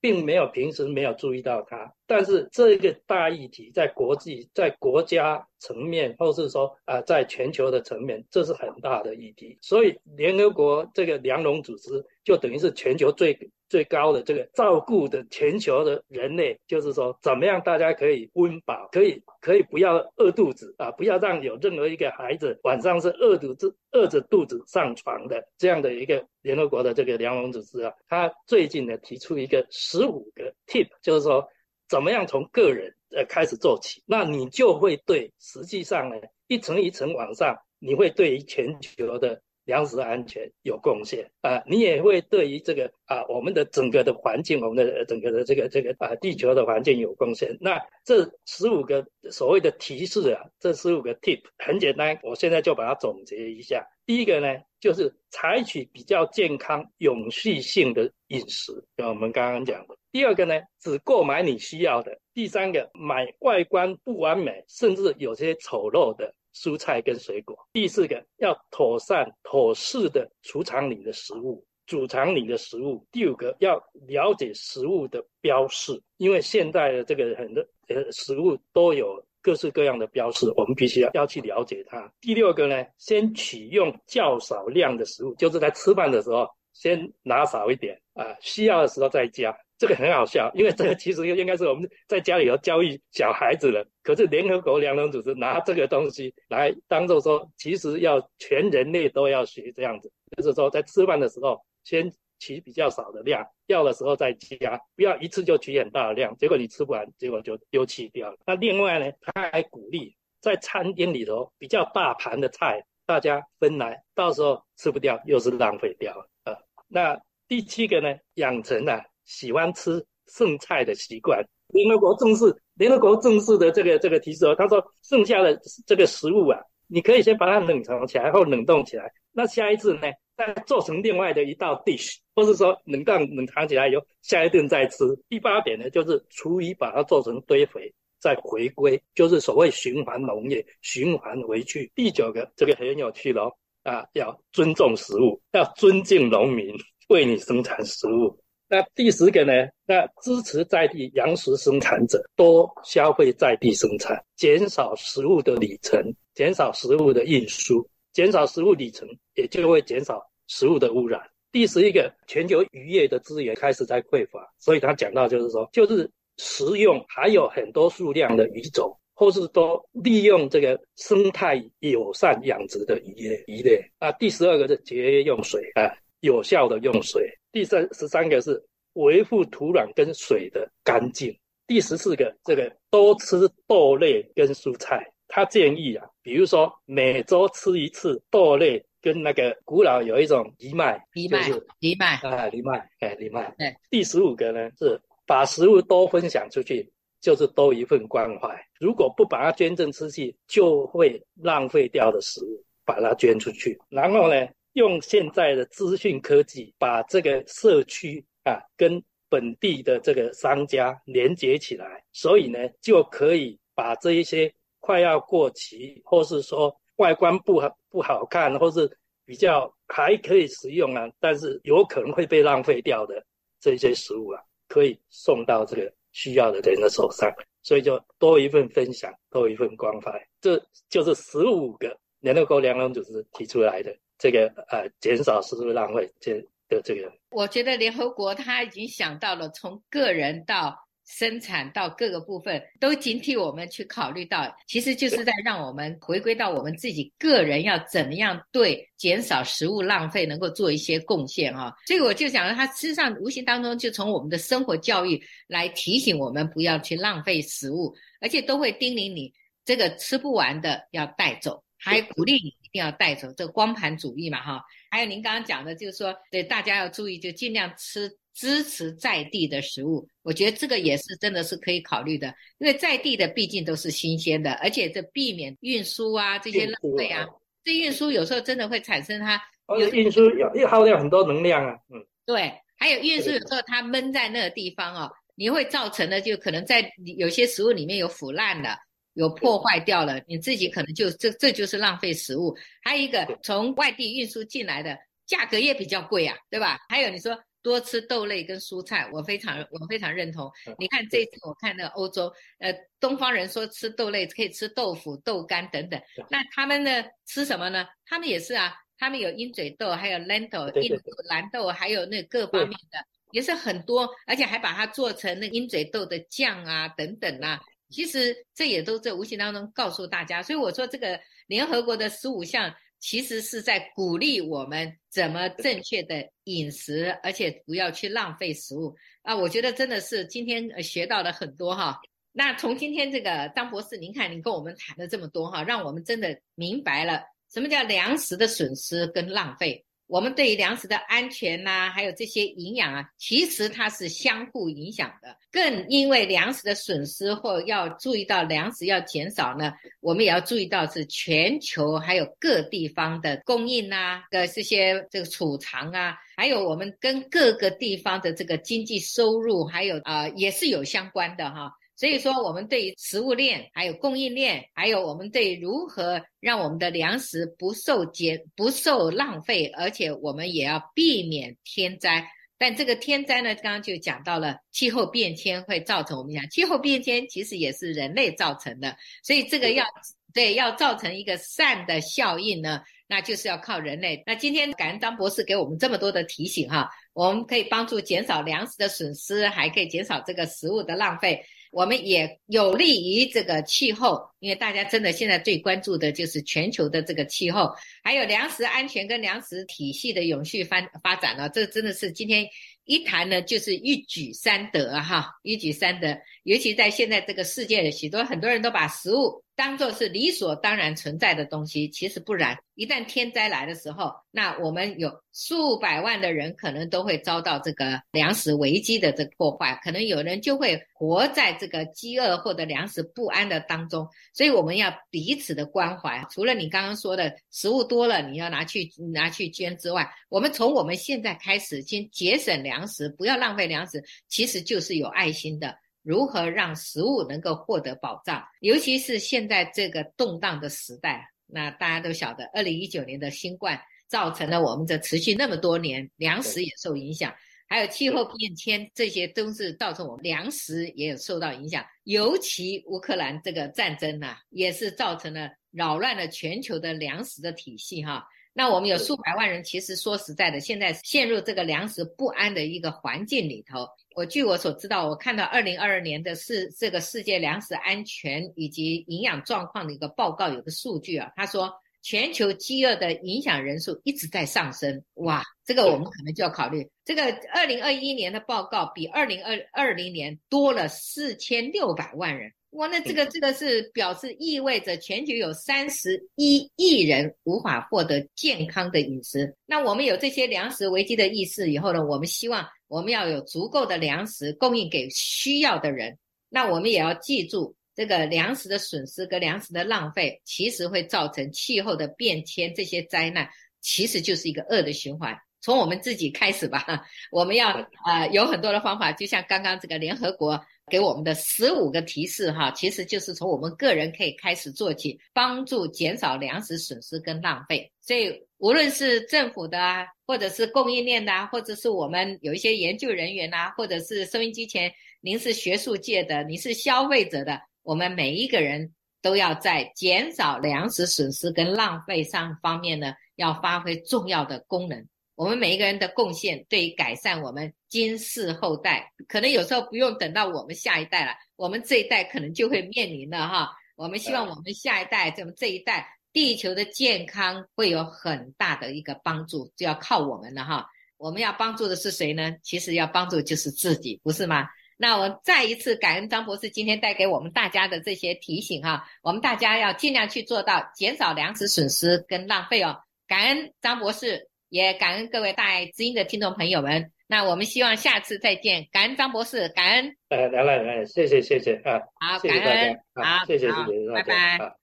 [0.01, 9.57] 并没有平时没有注意到它，但是这个大议题在国际、在国家层面，或是说啊、呃，在全球的层面，这是很大的议题。
[9.61, 13.33] 所以，联合国这个粮农组织就等于是全球最
[13.73, 31.43] 最高的这个照顾的全球的人类，就是说，怎么样大家可以温饱，可以可以不要饿肚子啊，不要让有任何一个孩子晚上是饿肚子、饿着肚子上床的这样的一个联合国的这个粮农组织啊，他最近呢提出一个十五个 tip，就是说
[31.89, 47.57] 怎么样从个人呃开始做起，那你就会对实际上呢一层一层往上，你会对于全球的粮食安全有贡献啊，你也会对于这个啊我们的整个的环境，我们的整个的这个这个啊地球的环境有贡献。
[47.61, 53.85] 那这十五个所谓的提示啊，这十五个 tip 很简单，我现在就把它总结一下。
[54.05, 54.47] 第一个呢，
[54.81, 59.95] 就是采取比较健康、永续性的饮食，像我们刚刚讲的。
[60.11, 62.19] 第二个呢，只购买你需要的。
[62.33, 67.57] 第三个，买外观不完美，甚至有些丑陋的蔬菜跟水果。
[67.73, 73.05] 第四个，要妥善、妥适的储藏你的食物，储藏你的食物。
[73.11, 79.23] 第五个，要了解食物的标示，因为现在的这个很多呃食物都有。
[79.45, 82.09] 各式各样的标识，我们必须要要去了解它。
[82.21, 89.53] 第六个呢，先取用较少量的食物，就是在吃饭的时候先拿少一点啊，需要的时候再加。
[89.83, 93.85] 这个很好笑，因为这个其实应该是我们在家里要教育小孩子了。
[94.01, 102.09] 可是联合国粮农组织拿这个东西来当做说，其实要全人类都要学这样子，就是说在吃饭的时候先。
[102.39, 108.37] 取比较少的量，要的时候再加，不要一次就取很大的量，结果你吃不完，结果就丢弃掉了。
[108.45, 116.27] 那另外呢，他还鼓励在餐厅里头比较大盘的菜，大家分来，到时候吃不掉又是浪费掉了。
[116.43, 116.57] 呃，
[116.89, 117.17] 那
[117.47, 121.43] 第七个呢，养成了、啊、喜欢吃剩菜的习惯。
[121.69, 130.01] 联合国正式，联合国正式的这个这个提示哦，他说剩下的这个食物啊，你可以先把它冷藏起来或冷冻起来，那下一次呢，
[130.37, 135.03] 再做成另外的一道 dish，或是说冷冻冷藏起来以后，下一顿再吃。
[135.29, 141.91] 第八点呢，就是厨余把它做成堆肥，再回归，就是所谓循环农业，循环回去。
[141.95, 146.75] 第九个，这个很有趣喽，啊，要尊重食物，要尊敬农民
[147.09, 148.37] 为你生产食物。
[148.73, 149.53] 那第十个呢，
[149.85, 156.01] 那支持在地粮食生产者，多消费在地生产，减少食物的里程，
[156.33, 157.87] 减少食物的运输。
[158.13, 161.21] 减少食物里程，也就会减少食物的污染。
[161.51, 174.11] 第十一个，全球渔业的资源开始在匮乏，所以他讲到就是说，就是食用还有很多数量的鱼种，或是说利用这个生态友善养殖的鱼类鱼类啊。
[174.13, 177.31] 第十二个是节约用水啊，有效的用水。
[177.53, 178.61] 第三十三个是
[178.93, 181.33] 维护土壤跟水的干净。
[181.67, 185.07] 第十四个，这个多吃豆类跟蔬菜。
[185.27, 191.41] 他建议啊，比如说每周吃一次豆类，跟那个古老有一种藜麦，藜麦，
[191.79, 193.53] 藜麦啊，藜麦，哎，藜麦。
[193.57, 196.91] 对，第十五个呢是把食物多分享出去，
[197.21, 198.49] 就是多一份关怀。
[198.79, 203.79] 如果不把它捐赠出去，就会浪费掉的食物，把它捐出去。
[203.89, 214.53] 然后呢，用现在的资讯科技，把这个社区啊跟本地的这个商家连接起来，所以呢就可以把这一些。
[214.85, 223.25] 快要过期，或是说外观不好不好看，或是比较还可以食用啊，但是有可能会被浪费掉的
[223.61, 236.33] 这些食物啊，可以送到这个需要的人的手上，所以就多一份分享，多一份关怀，这就是十五个联合国粮农组织提出来的这个呃减少食物浪费这
[236.69, 237.11] 的这个。
[237.29, 240.79] 我觉得联合国他已经想到了从个人到。
[241.05, 251.75] 生产到各个部分都警惕我们去考虑到，其实就是在让我们回归到我们自己个人要怎么样对减少食物浪费能够做一些贡献哈。
[251.85, 259.33] 所以我就想，他事实上无形当中就从我们的生活教育来提醒我们不要去浪费食物，而且都会叮咛你
[259.65, 264.61] 这个吃不完的要带走，还鼓励你定要带走，这个光盘主义嘛哈。
[264.91, 268.11] 还有您刚刚讲的，就是说对大家要注意，就尽量吃。
[268.35, 277.27] 支持在地的食物，我觉得这个也是真的是可以考虑的，因为在地的毕竟都是新鲜的，而且这避免运输啊这些浪费啊，
[277.63, 279.39] 这运输有时候真的会产生它
[279.79, 288.75] 有运输要要耗掉很多能量啊，嗯，对，还有运输有时候它闷在那个地方哦，你会造成的就可能在有些食物里面有腐烂的，
[289.13, 292.55] 有破坏掉了，你自己可能就这这就是浪费食物。
[292.81, 294.97] 还有一个从外地运输进来的。
[295.25, 296.77] 价格也比较贵啊，对吧？
[296.89, 300.51] 还有你说多吃豆类跟蔬菜，我非常我非常认同。
[300.77, 305.99] 你看这次我看那个欧洲，呃，东方人说吃豆类可以吃豆腐、豆干等等，
[306.29, 307.87] 那他们呢吃什么呢？
[308.05, 312.99] 他们也是啊，他们有鹰嘴豆，还有 lentil 印度蓝豆，还有那各方面的
[313.31, 317.61] 也是很多，而且还把它做成那鹰嘴豆的酱啊等等啊。
[317.93, 321.17] 其实这也都在无形当中告诉大家，所以我说这个
[321.47, 322.73] 联合国的十五项。
[323.05, 329.35] 其实是在鼓励我们怎么正确的饮食，而且不要去浪费食物啊！
[329.35, 331.99] 我觉得真的是今天学到了很多哈。
[332.31, 337.21] 那从今天这个张博士，您看您跟我们谈了这么多哈，让我们真的明白了
[337.53, 339.85] 什么叫粮食的损失跟浪费。
[340.07, 345.37] 我们对于粮食的安全呐、啊，还有这些营养啊，其实它是相互影响的。
[345.51, 361.71] 更因为粮食的损失或要注意到粮食要减少呢，我们也要注意到是全球还有各地方的供应啊的这些这个储藏啊，还有我们跟各个地方的这个经济收入，还有啊、也是有相关的哈。
[362.03, 372.27] 所以说，我们对于食物链、还有供应链，还有我们对如何让我们的粮食不受减、不受浪费，而且我们也要避免天灾。
[372.57, 379.85] 但这个天灾呢，刚刚就讲到了气候变迁会造成我们讲气候变迁其实也是人类造成的，所以这个要
[380.33, 384.21] 对要造成一个善的效应呢，那就是要靠人类。
[384.25, 391.41] 那今天感恩张博士给我们这么多的提醒哈，我们可以帮助减少粮食的损失，还可以减少这个食物的浪费。
[391.73, 401.49] 我们也有利于这个气候，因为大家真的现在最关注的就是全球的这个气候，还有粮食安全跟粮食体系的永续发发展了。
[401.49, 402.47] 这真的是今天
[402.85, 406.21] 一谈呢，就是一举三得哈，一举三得。
[406.43, 412.57] 尤其在现在这个世界的，许多很多人都把食物当做是理所当然存在的东西，其实不然。
[412.75, 424.07] 一旦天灾来的时候，那我们有数百万的人可能都会遭到这个粮食危机的这个破坏，可能有人就会活在这个饥饿或者粮食不安的当中。
[424.33, 426.25] 所以我们要彼此的关怀。
[426.31, 435.77] 除了你刚刚说的食物多了你要拿去拿去捐之外，我们从我们现在开始先节省粮食，不要浪费粮食，其实就是有爱心的。
[436.03, 438.43] 如何让食物能够获得保障？
[438.59, 447.33] 尤其是现在这个动荡的时代，那大家都晓得，二零一九年的新冠造成了我们这持续那么多年粮食也受影响，
[447.67, 451.83] 还有气候变迁，这些都是造成我们粮食也有受到影响。
[452.03, 458.23] 尤其乌克兰这个战争呢、啊，也是造成了扰乱了全球的粮食的体系哈。
[458.55, 463.87] 那我们有数百万人，其实说实在的，现在陷入这个粮食不安的一个环境里头。
[464.15, 471.73] 我据我所知道，我看到二零二二年的世这个世界粮食安全以及营养状况的一个报告，有个数据啊，他说
[472.03, 475.03] 全球饥饿的影响人数一直在上升。
[475.15, 482.51] 哇，这个我们可能就要考虑，这个二零二一年的报告比二零二二零年多了四千六百万人。
[482.73, 489.55] 哇，那这个这个是表示意味着全球有三十一亿人无法获得健康的饮食。
[489.67, 496.17] 那我们有这些粮食危机的意识以后呢，我们希望我们要有足够的粮食供应给需要的人。
[496.49, 503.47] 那我们也要记住，这个粮食的损失跟粮食的浪费，其实会造成气候的变迁，这些灾难
[503.81, 505.37] 其实就是一个恶的循环。
[505.61, 510.59] 从我们自己开始吧，我们要呃有很多的方法，就像刚刚这个联合国。
[510.91, 517.89] 给我们的十五个提示哈，其实就是从我们个人可以开始做起，帮助减少粮食损失跟浪费。
[518.01, 535.07] 所以无论是政府的啊，或者是供应链的啊，或者是我们有一些研究人员呐，或者是收音机前您是学术界的，您是消费者的，我们每一个人都要在减少粮食损失跟浪费上方面呢，要发挥重要的功能。
[535.35, 543.71] 我们每一个人的贡献，对于改善我们今世后代，可能有时候不用等到我们下一代了，我们这一代可能就会面临了哈。
[543.95, 550.87] 我们希望我们下一代，这么这一代，地球的健康会有很大的一个帮助，就要靠我们了哈。
[551.17, 552.55] 我们要帮助的是谁呢？
[552.61, 554.67] 其实要帮助就是自己，不是吗？
[554.97, 562.99] 那我再一次感恩张博士今天带给我们大家的这些提醒哈，我们大家要尽量去做到减少粮食损失跟浪费哦。
[563.27, 564.47] 感恩张博士。
[564.73, 568.87] 也感恩各位大爱知音的听众朋友们，那我们希望下次再见。
[568.91, 570.15] 感恩张博士，感恩。
[570.29, 574.82] 呃，来来来，谢谢谢谢啊，好，谢谢大家，好，谢谢谢谢，拜拜。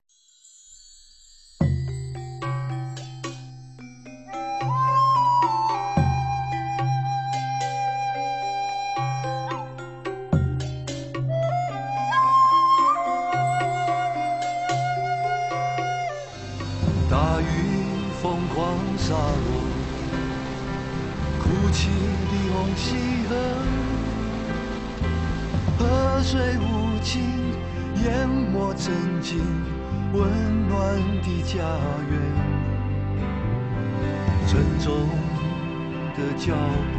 [26.23, 27.23] 水无情
[28.05, 29.41] 淹没曾经
[30.13, 31.59] 温暖的家
[32.11, 32.13] 园，
[34.47, 35.09] 沉重
[36.15, 36.55] 的脚
[36.93, 36.97] 步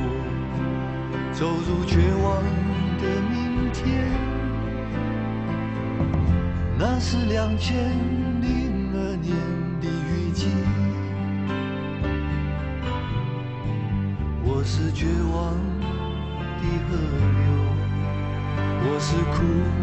[1.31, 2.43] 走入绝望
[2.97, 4.09] 的明天，
[6.77, 7.91] 那是两千
[8.41, 9.33] 零二年
[9.79, 10.47] 的雨季。
[14.43, 15.55] 我是绝望
[16.57, 16.97] 的河
[17.37, 17.50] 流，
[18.83, 19.80] 我是哭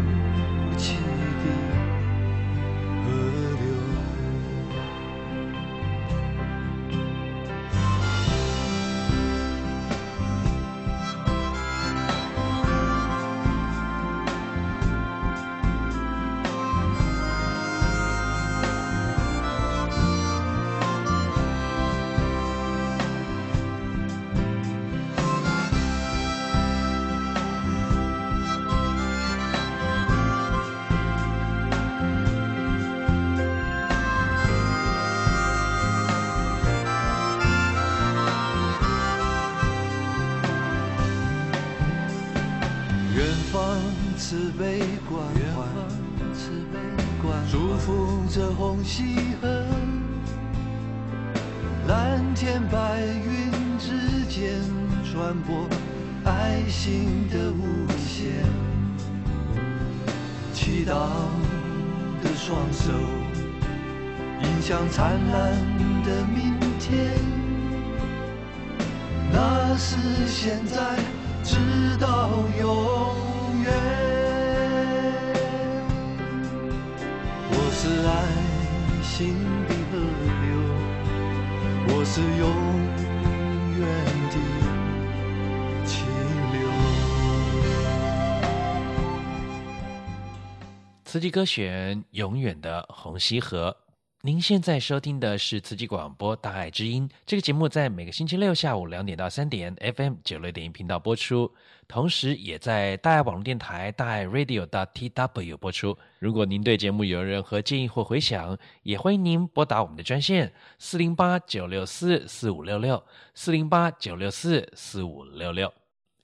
[91.09, 93.75] 慈济歌选《永远的红溪河》，
[94.21, 101.51] 您现在收听的是慈济广播《大爱之音》这个节目，在每个星期六下午两点到三点，FM 九六点一频道播出，
[101.87, 105.97] 同时也在大爱网络电台大爱 Radio 的 TW 播出。
[106.19, 113.03] 如果您对节目有任何建议或回响，也欢迎您拨打我们的专线四零八九六四四五六六
[113.33, 115.73] 四零八九六四四五六六。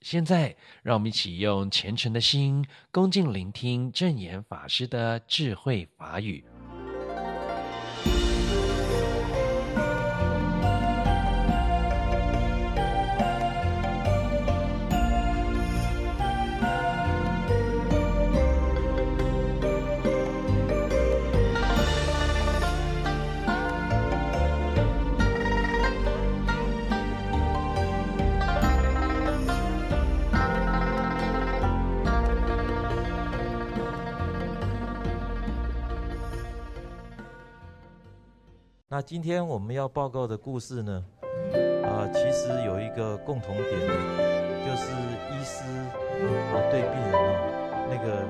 [0.08, 0.54] 现在，
[0.84, 6.44] 让我们一起用虔诚的心，恭敬聆听正言法师的智慧法语。
[38.96, 41.04] 那今天我们要报告的故事呢，
[41.84, 44.90] 啊，其实有一个共同点，就是
[45.28, 45.64] 医师
[46.24, 48.24] 啊对病人啊那个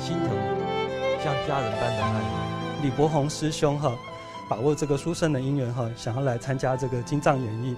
[0.00, 0.28] 心疼，
[1.22, 2.82] 像家人般的爱。
[2.82, 3.96] 李伯宏师兄哈，
[4.50, 7.76] 把握这个殊胜的因缘哈，想要来参加这个金藏演义。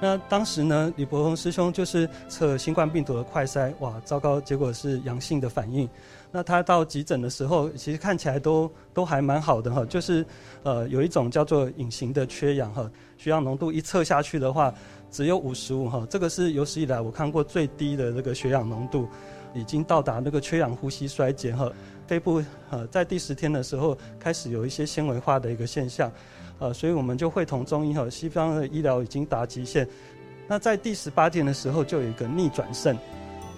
[0.00, 5.88] 那当时呢，李伯宏师兄就是测新冠病毒的快筛，哇，糟糕，结果是阳性的反应。
[6.34, 10.24] 那他到急诊的时候，其实看起来都都还蛮好的哈，就是
[10.62, 14.72] 呃有一种叫做隐形的缺氧哈，血氧浓度一测下去的话，
[15.10, 19.06] 只有五十五哈，这个是有史以来我看过最低的这个血氧浓度，
[19.52, 21.70] 已经到达那个缺氧呼吸衰竭哈，
[22.06, 26.10] 肺部呃在第十天的时候开始有一些纤维化的一个现象，
[26.58, 29.86] 呃，所以我们就会同中医和西方的医疗已经达极限，
[30.48, 32.96] 那在第十八天的时候就有一个逆转胜。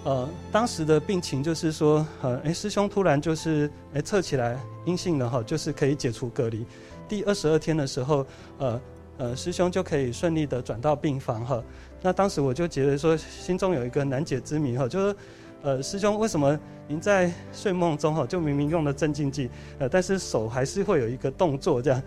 [0.05, 6.63] 呃，当时的病情就是说，呃，哎，师兄突然就是，哎，测起来阴性了哈，就是可以解除隔离。
[7.09, 8.23] 第二十二天的时候，
[8.59, 8.81] 呃，
[9.17, 11.59] 呃，师兄就可以顺利的转到病房哈。
[12.03, 15.15] 那当时我就觉得说，心中有一个难解之谜哈，就是，
[15.63, 16.55] 呃，师兄为什么
[16.87, 19.49] 您在睡梦中哈，就明明用了镇静剂，
[19.79, 21.99] 呃，但是手还是会有一个动作这样？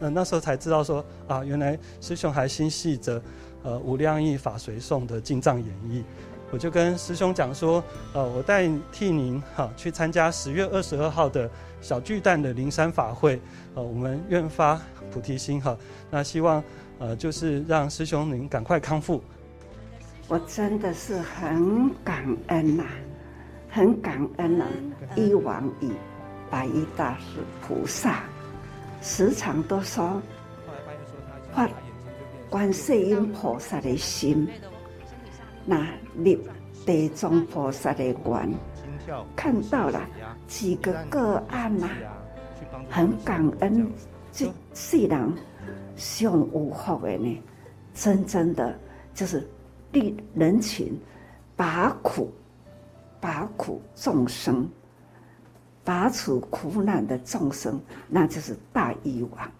[0.00, 3.22] 呃，那时候才知道说，啊，原来师兄还心系着，
[3.62, 6.02] 呃，无量义法随颂的进藏演绎。
[6.50, 7.82] 我就跟师兄讲说，
[8.12, 13.40] 呃，我代替您哈去参加十月二十二号的小巨蛋的灵山法会，
[13.74, 14.80] 呃，我们愿发
[15.10, 15.76] 菩提心哈，
[16.10, 16.62] 那希望
[16.98, 19.22] 呃就是让师兄您赶快康复。
[20.28, 22.90] 我真的是很感恩呐、啊，
[23.70, 24.66] 很感恩啊！
[25.14, 25.92] 一往以
[26.50, 28.24] 白衣大士菩萨
[29.02, 30.20] 时常都说，
[31.52, 31.68] 发
[32.48, 34.48] 观世音菩萨的心。
[35.66, 35.86] 那
[36.16, 36.38] 立
[36.86, 38.54] 地藏菩萨的愿，
[39.34, 40.00] 看到了
[40.46, 41.88] 几个个案呐、
[42.88, 43.90] 很感恩，
[44.32, 45.32] 这世人
[45.96, 47.42] 上有福的呢，
[47.92, 48.78] 真正的
[49.12, 49.44] 就是
[49.90, 50.96] 利人群，
[51.56, 52.32] 拔苦，
[53.20, 54.68] 拔苦众生，
[55.82, 59.50] 拔除苦难的众生，那就是大医王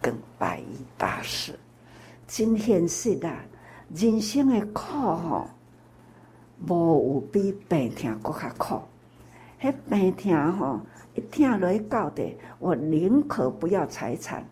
[0.00, 1.58] 跟白衣大士。
[2.26, 3.34] 今天是的，
[3.94, 5.48] 人生的苦吼，
[6.66, 8.80] 无有比病痛搁较苦。
[9.60, 10.80] 迄病痛吼，
[11.14, 14.44] 一听落去到底，我宁可不要财产，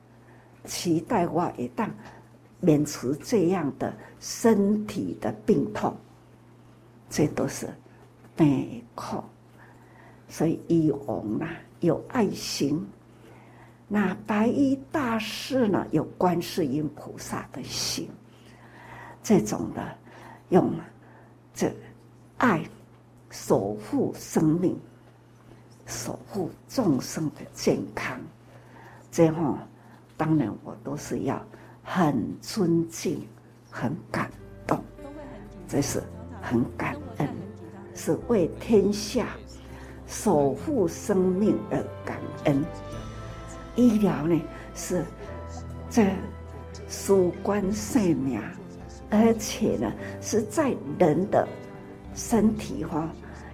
[0.64, 1.90] 期待我会当
[2.60, 5.94] 免除这样的身体的病痛。
[7.08, 7.68] 这都是
[8.34, 9.22] 病苦，
[10.28, 12.84] 所以医王啊有爱心。
[13.86, 15.86] 那白衣大士呢？
[15.92, 18.08] 有观世音菩萨的心，
[19.26, 19.82] 这种的
[20.50, 20.72] 用
[21.52, 21.74] 这
[22.38, 22.62] 爱
[23.28, 24.78] 守护生命，
[25.84, 28.20] 守护众生的健康，
[29.10, 29.58] 这后
[30.16, 31.44] 当然我都是要
[31.82, 33.26] 很尊敬、
[33.68, 34.30] 很感
[34.64, 34.80] 动，
[35.66, 36.00] 这是
[36.40, 37.28] 很感恩，
[37.96, 39.26] 是为天下
[40.06, 42.64] 守护生命而感恩。
[43.74, 44.40] 医疗呢
[44.72, 45.04] 是
[45.90, 46.12] 这
[46.86, 47.12] 事
[47.42, 48.40] 关性命，
[49.10, 51.46] 而且呢是在人的
[52.14, 53.08] 身体哈，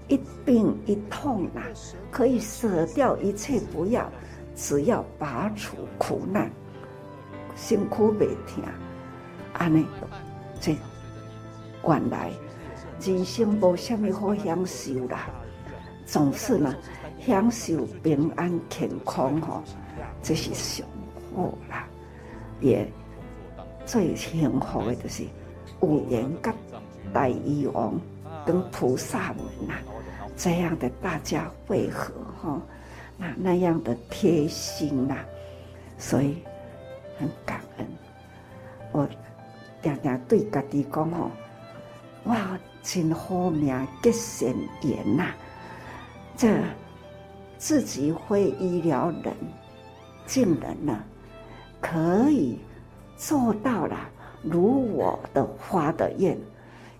[0.08, 1.62] 一病一痛啊，
[2.10, 4.10] 可以舍掉一切不要，
[4.54, 6.50] 只要拔除苦难，
[7.54, 8.64] 辛苦袂听，
[9.52, 9.86] 安尼
[10.60, 10.76] 这
[11.84, 12.30] 原来
[13.00, 15.28] 人生无什么好享受啦，
[16.06, 16.74] 总是呢
[17.20, 19.62] 享受平安健康哈。
[20.22, 20.86] 这是上
[21.34, 21.88] 好啦，
[22.60, 22.88] 也
[23.84, 25.24] 最幸福的就是
[25.82, 26.52] 五缘跟
[27.12, 28.00] 大医王
[28.46, 29.74] 跟菩萨们呐，
[30.36, 32.62] 这样的大家会合哈，
[33.16, 35.16] 那那样的贴心呐，
[35.98, 36.38] 所以
[37.18, 37.86] 很感恩。
[38.90, 39.08] 我
[39.82, 41.30] 常常对家己讲吼，
[42.24, 45.26] 哇，真好命结善缘呐，
[46.36, 46.58] 这
[47.58, 49.34] 自己会医疗人。
[50.24, 50.98] 竟然呢，
[51.80, 52.58] 可以
[53.16, 53.98] 做到了，
[54.42, 56.38] 如我的发的愿，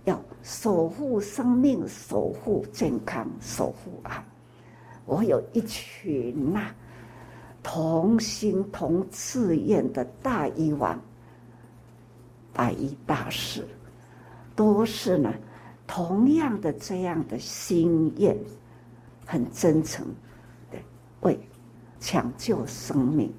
[0.04, 4.24] 要守护生命，守护健康，守护啊！
[5.04, 6.74] 我有一群呐、
[7.62, 11.00] 同心同志愿的大医王、
[12.52, 13.66] 白衣大士，
[14.54, 15.32] 都是呢，
[15.86, 18.36] 同样的这样的心愿，
[19.26, 20.06] 很真诚
[20.70, 20.78] 的
[21.20, 21.38] 为。
[22.04, 23.32] 抢救生命，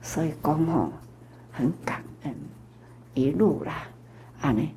[0.00, 0.92] 所以讲吼
[1.50, 2.32] 很感恩，
[3.14, 3.88] 一路啦，
[4.40, 4.74] 安尼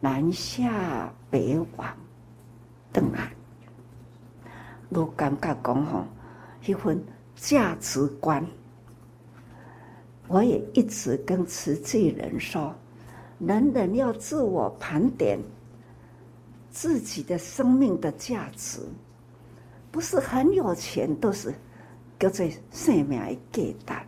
[0.00, 1.96] 南下北往，
[2.92, 3.32] 转来，
[4.88, 6.04] 我感觉讲吼
[6.64, 7.02] 一份
[7.34, 8.44] 价值观，
[10.28, 12.74] 我也一直跟慈济人说，
[13.38, 15.38] 人人要自我盘点
[16.70, 18.80] 自己的生命的价值，
[19.90, 21.54] 不是很有钱都是。
[22.18, 24.04] 叫做生命的价值，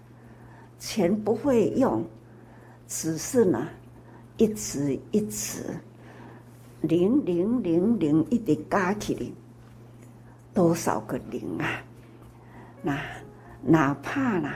[0.78, 2.05] 钱不会用，
[2.95, 3.66] 只是呢，
[4.36, 5.64] 一直一直
[6.82, 9.26] 零零零零一直加起来，
[10.53, 11.66] 多少个零啊？
[12.82, 12.99] 那
[13.62, 14.51] 哪怕呢，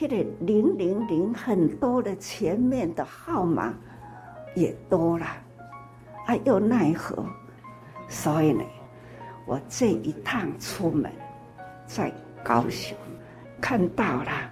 [0.00, 3.74] 那个零零零很多的前面的号码
[4.54, 5.26] 也多了，
[6.26, 7.22] 啊，又奈何？
[8.08, 8.64] 所以呢，
[9.46, 11.12] 我这一趟出门，
[11.86, 12.10] 在。
[12.44, 12.98] 高雄
[13.60, 14.50] 看到了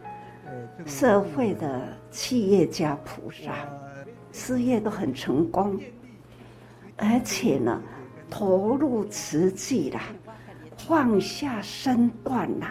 [0.87, 3.55] 社会的企业家菩萨，
[4.33, 5.79] 事业都很成功，
[6.97, 7.81] 而且呢，
[8.29, 10.01] 投入慈济了，
[10.77, 12.67] 放下身段了，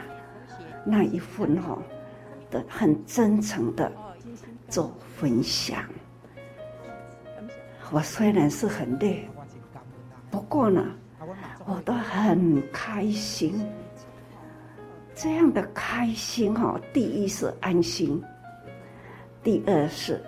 [0.86, 1.78] 那一份哈
[2.52, 3.92] 的很真诚的
[4.68, 5.84] 做分享。
[7.92, 9.28] 我虽然是很累，
[10.30, 10.86] 不过呢，
[11.66, 13.66] 我都很开心。
[15.16, 18.24] 这样的开心哈，第一是安心，
[19.42, 20.22] 第二是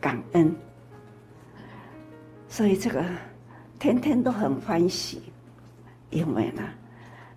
[0.00, 0.54] 感恩，
[2.48, 3.04] 所以这个
[3.78, 5.32] 天天都很欢喜，
[6.10, 6.62] 因为呢，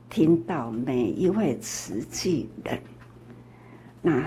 [0.07, 2.79] 听到每一位慈济人，
[4.01, 4.23] 那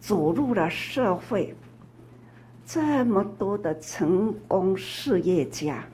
[0.00, 1.54] 走入了社会，
[2.66, 5.84] 这么多的成功事业家，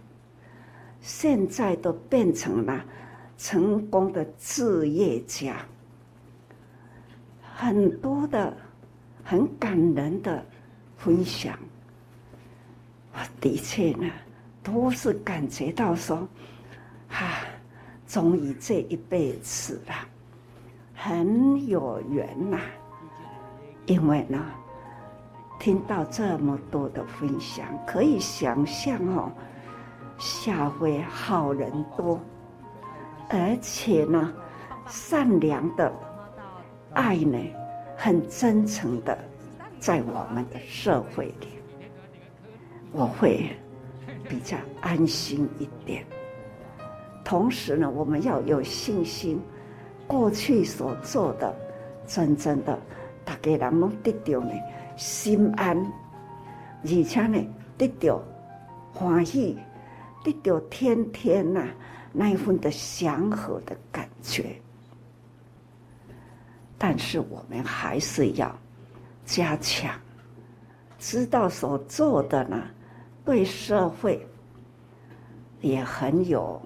[1.03, 2.83] 现在都变成了
[3.37, 5.57] 成功的置业家。
[7.55, 8.57] 很多的
[9.29, 10.43] 很感人的
[10.97, 11.55] 分享，
[13.13, 14.11] 我的确呢，
[14.63, 16.27] 都是感觉到说，
[17.11, 17.45] 啊，
[18.07, 19.93] 终于这一辈子了，
[20.95, 22.59] 很有缘呐、
[23.85, 24.43] 因为呢，
[25.61, 29.31] 听到这么多的分享，可以想象哦，
[30.17, 32.19] 下回好人多，
[33.29, 34.33] 而且呢，
[34.87, 35.93] 善良的
[36.95, 37.39] 爱呢，
[38.01, 39.19] 很真诚的，
[39.81, 41.49] 在我们的社会里。
[42.93, 43.51] 我会
[44.29, 46.07] 比较安心一点。
[47.25, 49.41] 同时呢，我们要有信心，
[50.07, 51.53] 过去所做的，
[52.07, 52.79] 真正的，
[53.25, 54.53] 大家人拢得到呢
[54.97, 55.77] 心安，
[56.85, 57.45] 而且呢
[57.77, 58.23] 得到
[58.95, 59.59] 欢喜，
[60.23, 61.67] 得到天天呐、
[62.13, 64.45] 那一份的祥和的感觉。
[66.79, 68.57] 但是我们还是要
[69.27, 69.93] 加强，
[70.99, 72.63] 知道所做的呢。
[73.25, 74.27] 对社会
[75.61, 76.59] 也很有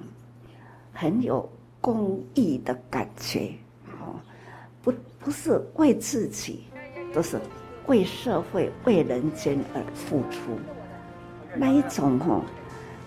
[0.93, 1.51] 很有
[1.81, 3.53] 公益的感觉，
[4.01, 4.15] 哦，
[4.81, 6.63] 不不是为自己，
[7.13, 7.41] 都是
[7.89, 10.57] 为社会、为人间而付出，
[11.57, 12.45] 那一种哦，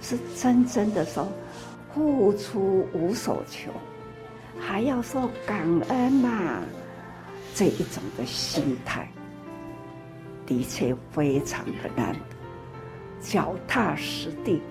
[0.01, 1.25] 是真正的说
[1.93, 3.71] 付出无所求，
[4.59, 6.61] 还要说感恩呐、
[7.55, 9.09] 这一种的心态，
[10.45, 12.13] 的确非常的难。
[13.21, 14.61] 脚踏实地，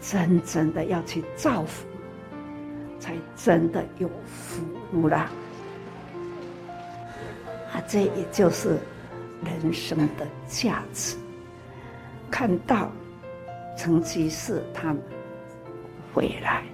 [0.00, 1.86] 真正的要去造福，
[2.98, 5.30] 才真的有福啦。
[7.70, 8.78] 啊，这也就是
[9.44, 11.18] 人生的价值。
[12.30, 12.90] 看到
[13.76, 15.02] 成吉思他们
[16.14, 16.64] 回来，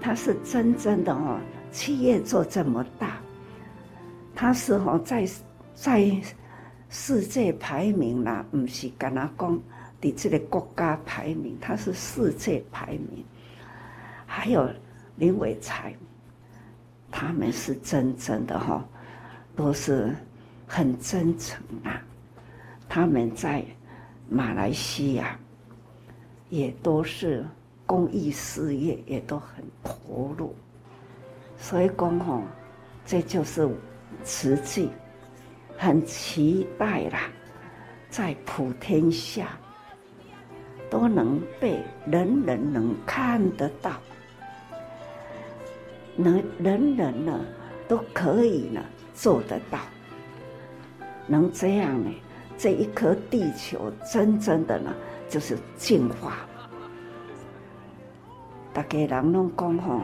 [0.00, 1.38] 他是真正的哦，
[1.70, 3.20] 企业做这么大，
[4.34, 5.26] 他是哦在
[5.74, 6.10] 在。
[6.94, 9.58] 世界排名啦，不是跟他讲，
[9.98, 13.24] 你这个国家排名，他是世界排名。
[14.26, 14.68] 还有
[15.16, 15.94] 林伟才，
[17.10, 18.84] 他们是真正的哈，
[19.56, 20.14] 都是
[20.66, 21.98] 很真诚啊。
[22.90, 23.64] 他们在
[24.28, 25.34] 马来西亚
[26.50, 27.42] 也都是
[27.86, 30.54] 公益事业，也都很投入。
[31.56, 32.42] 所以讲吼，
[33.06, 33.66] 这就是
[34.24, 34.90] 慈济。
[35.78, 37.22] 很期待啦，
[38.08, 39.48] 在普天下
[40.88, 43.90] 都能被人人能看得到，
[46.14, 47.40] 能人人呢
[47.88, 48.80] 都可以呢
[49.12, 49.80] 做得到，
[51.26, 52.12] 能这样呢，
[52.56, 54.94] 这一颗地球真正的呢
[55.28, 56.46] 就是进化。
[58.72, 60.02] 大家人拢讲吼，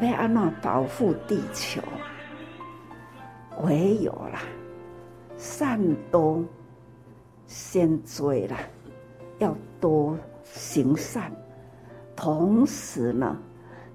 [0.00, 1.80] 要安怎保护地球，
[3.62, 4.42] 唯有啦。
[5.36, 5.80] 善
[6.10, 6.44] 多
[7.46, 8.58] 先追啦，
[9.38, 11.32] 要多行善，
[12.14, 13.36] 同时呢，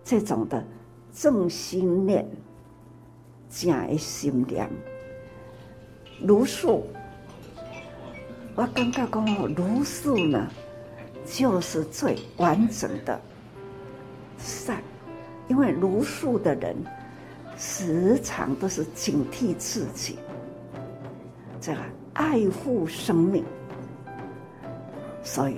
[0.04, 0.62] 这种的
[1.14, 2.28] 正心念、
[3.50, 4.70] 正心念，
[6.22, 6.86] 茹素，
[8.56, 10.48] 我刚刚讲茹素呢，
[11.26, 13.20] 就是最完整的
[14.38, 14.84] 善，
[15.48, 16.76] 因为如素的人
[17.58, 20.18] 时常都是警惕自己。
[21.60, 21.80] 这个
[22.14, 23.44] 爱护生命，
[25.24, 25.58] 所以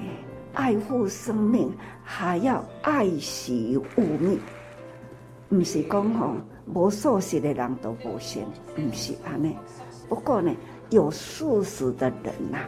[0.53, 1.71] 爱护生命
[2.03, 4.39] 还要爱惜物命，
[5.49, 6.35] 不是讲吼
[6.73, 8.45] 无素食的人都不行，
[8.75, 9.55] 不是安尼。
[10.07, 10.55] 不过呢，
[10.89, 12.59] 有素食的人呐、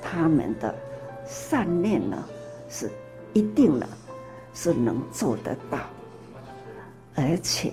[0.00, 0.74] 他们的
[1.26, 2.24] 善念呢
[2.68, 2.90] 是
[3.34, 3.86] 一定的，
[4.54, 5.78] 是能做得到，
[7.14, 7.72] 而且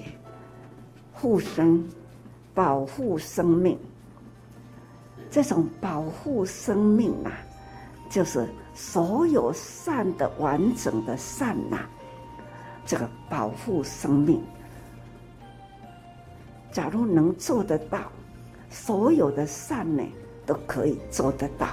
[1.19, 1.83] 护生、
[2.53, 3.77] 保护生命。
[5.29, 7.31] 这种保护生命、啊，
[8.09, 11.79] 就是所有善的完整的善呐、
[12.85, 14.41] 这个保护生命，
[16.71, 18.09] 假如能做得到，
[18.69, 20.03] 所有的善呢，
[20.45, 21.67] 都可以做得到。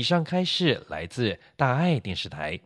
[0.00, 2.58] 以上开示来自大爱电视台。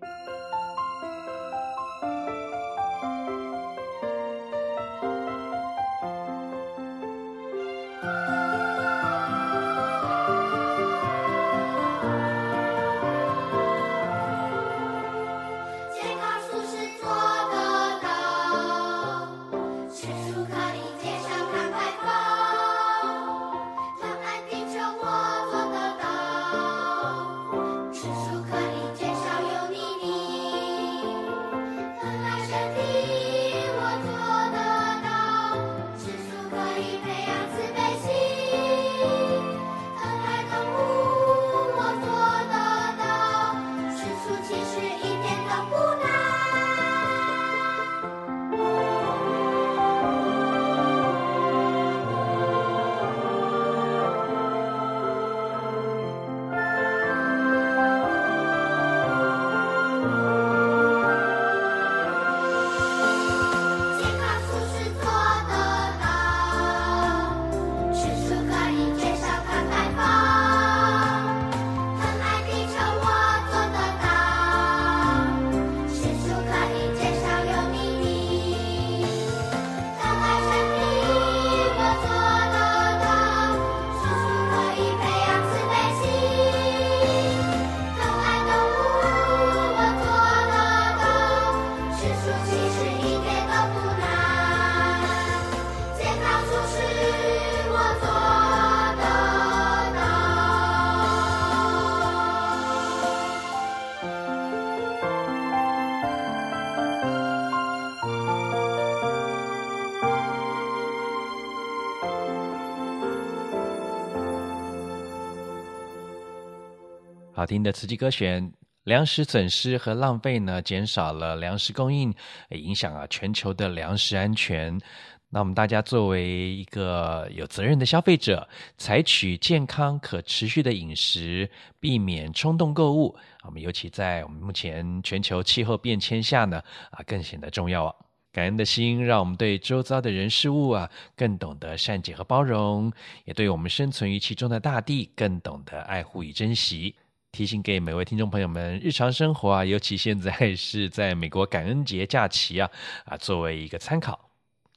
[117.45, 122.14] 好听的慈济歌选，粮食损失和浪费呢，减少了粮食供应，
[122.53, 124.80] 影响啊全球的粮食安全。
[125.28, 133.14] 那我们大家作为一个有责任的消费者，采取健康可持续的饮食，避免冲动购物。
[133.42, 137.95] 我们尤其在我们目前全球气候变迁下呢，啊，更显得重要啊。
[138.32, 142.90] 感恩的心，让我们对周遭的人事物啊，更懂得善解和包容，
[143.26, 146.95] 也对我们生存于其中的大地更懂得爱护与珍惜。
[147.35, 152.70] 提醒给每位听众朋友们，日常生活啊， 尤其现在是在美国感恩节假期啊，
[153.07, 154.30] 啊，作为一个参考。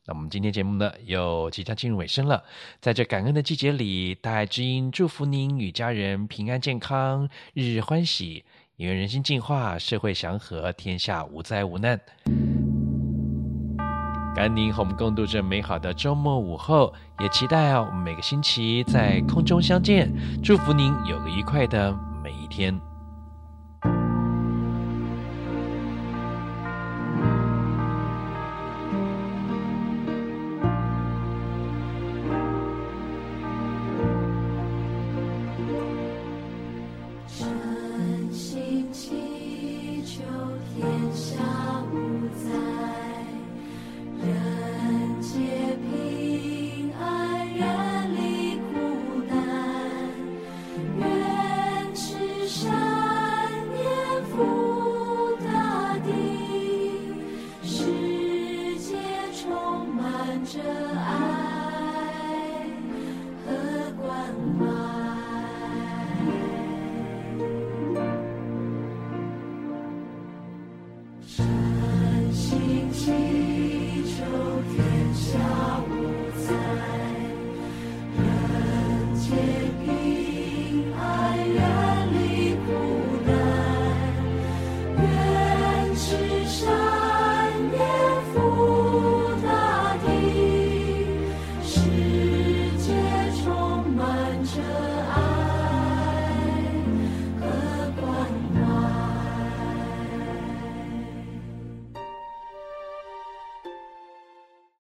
[0.08, 2.44] 那我们今天节目呢，又即将进入尾声了。
[2.82, 8.44] 在这感恩的季节里，大爱知音祝福您与家人平安健康，日日欢喜，
[8.78, 12.00] 也愿人心净化，社会祥和，天下无灾无难。
[14.36, 20.12] 感恩您和我们共度这美好的周末午后，也期待啊，我们每个星期在空中相见。
[20.44, 21.96] 祝福您有个愉快的
[22.28, 22.97] 每一天。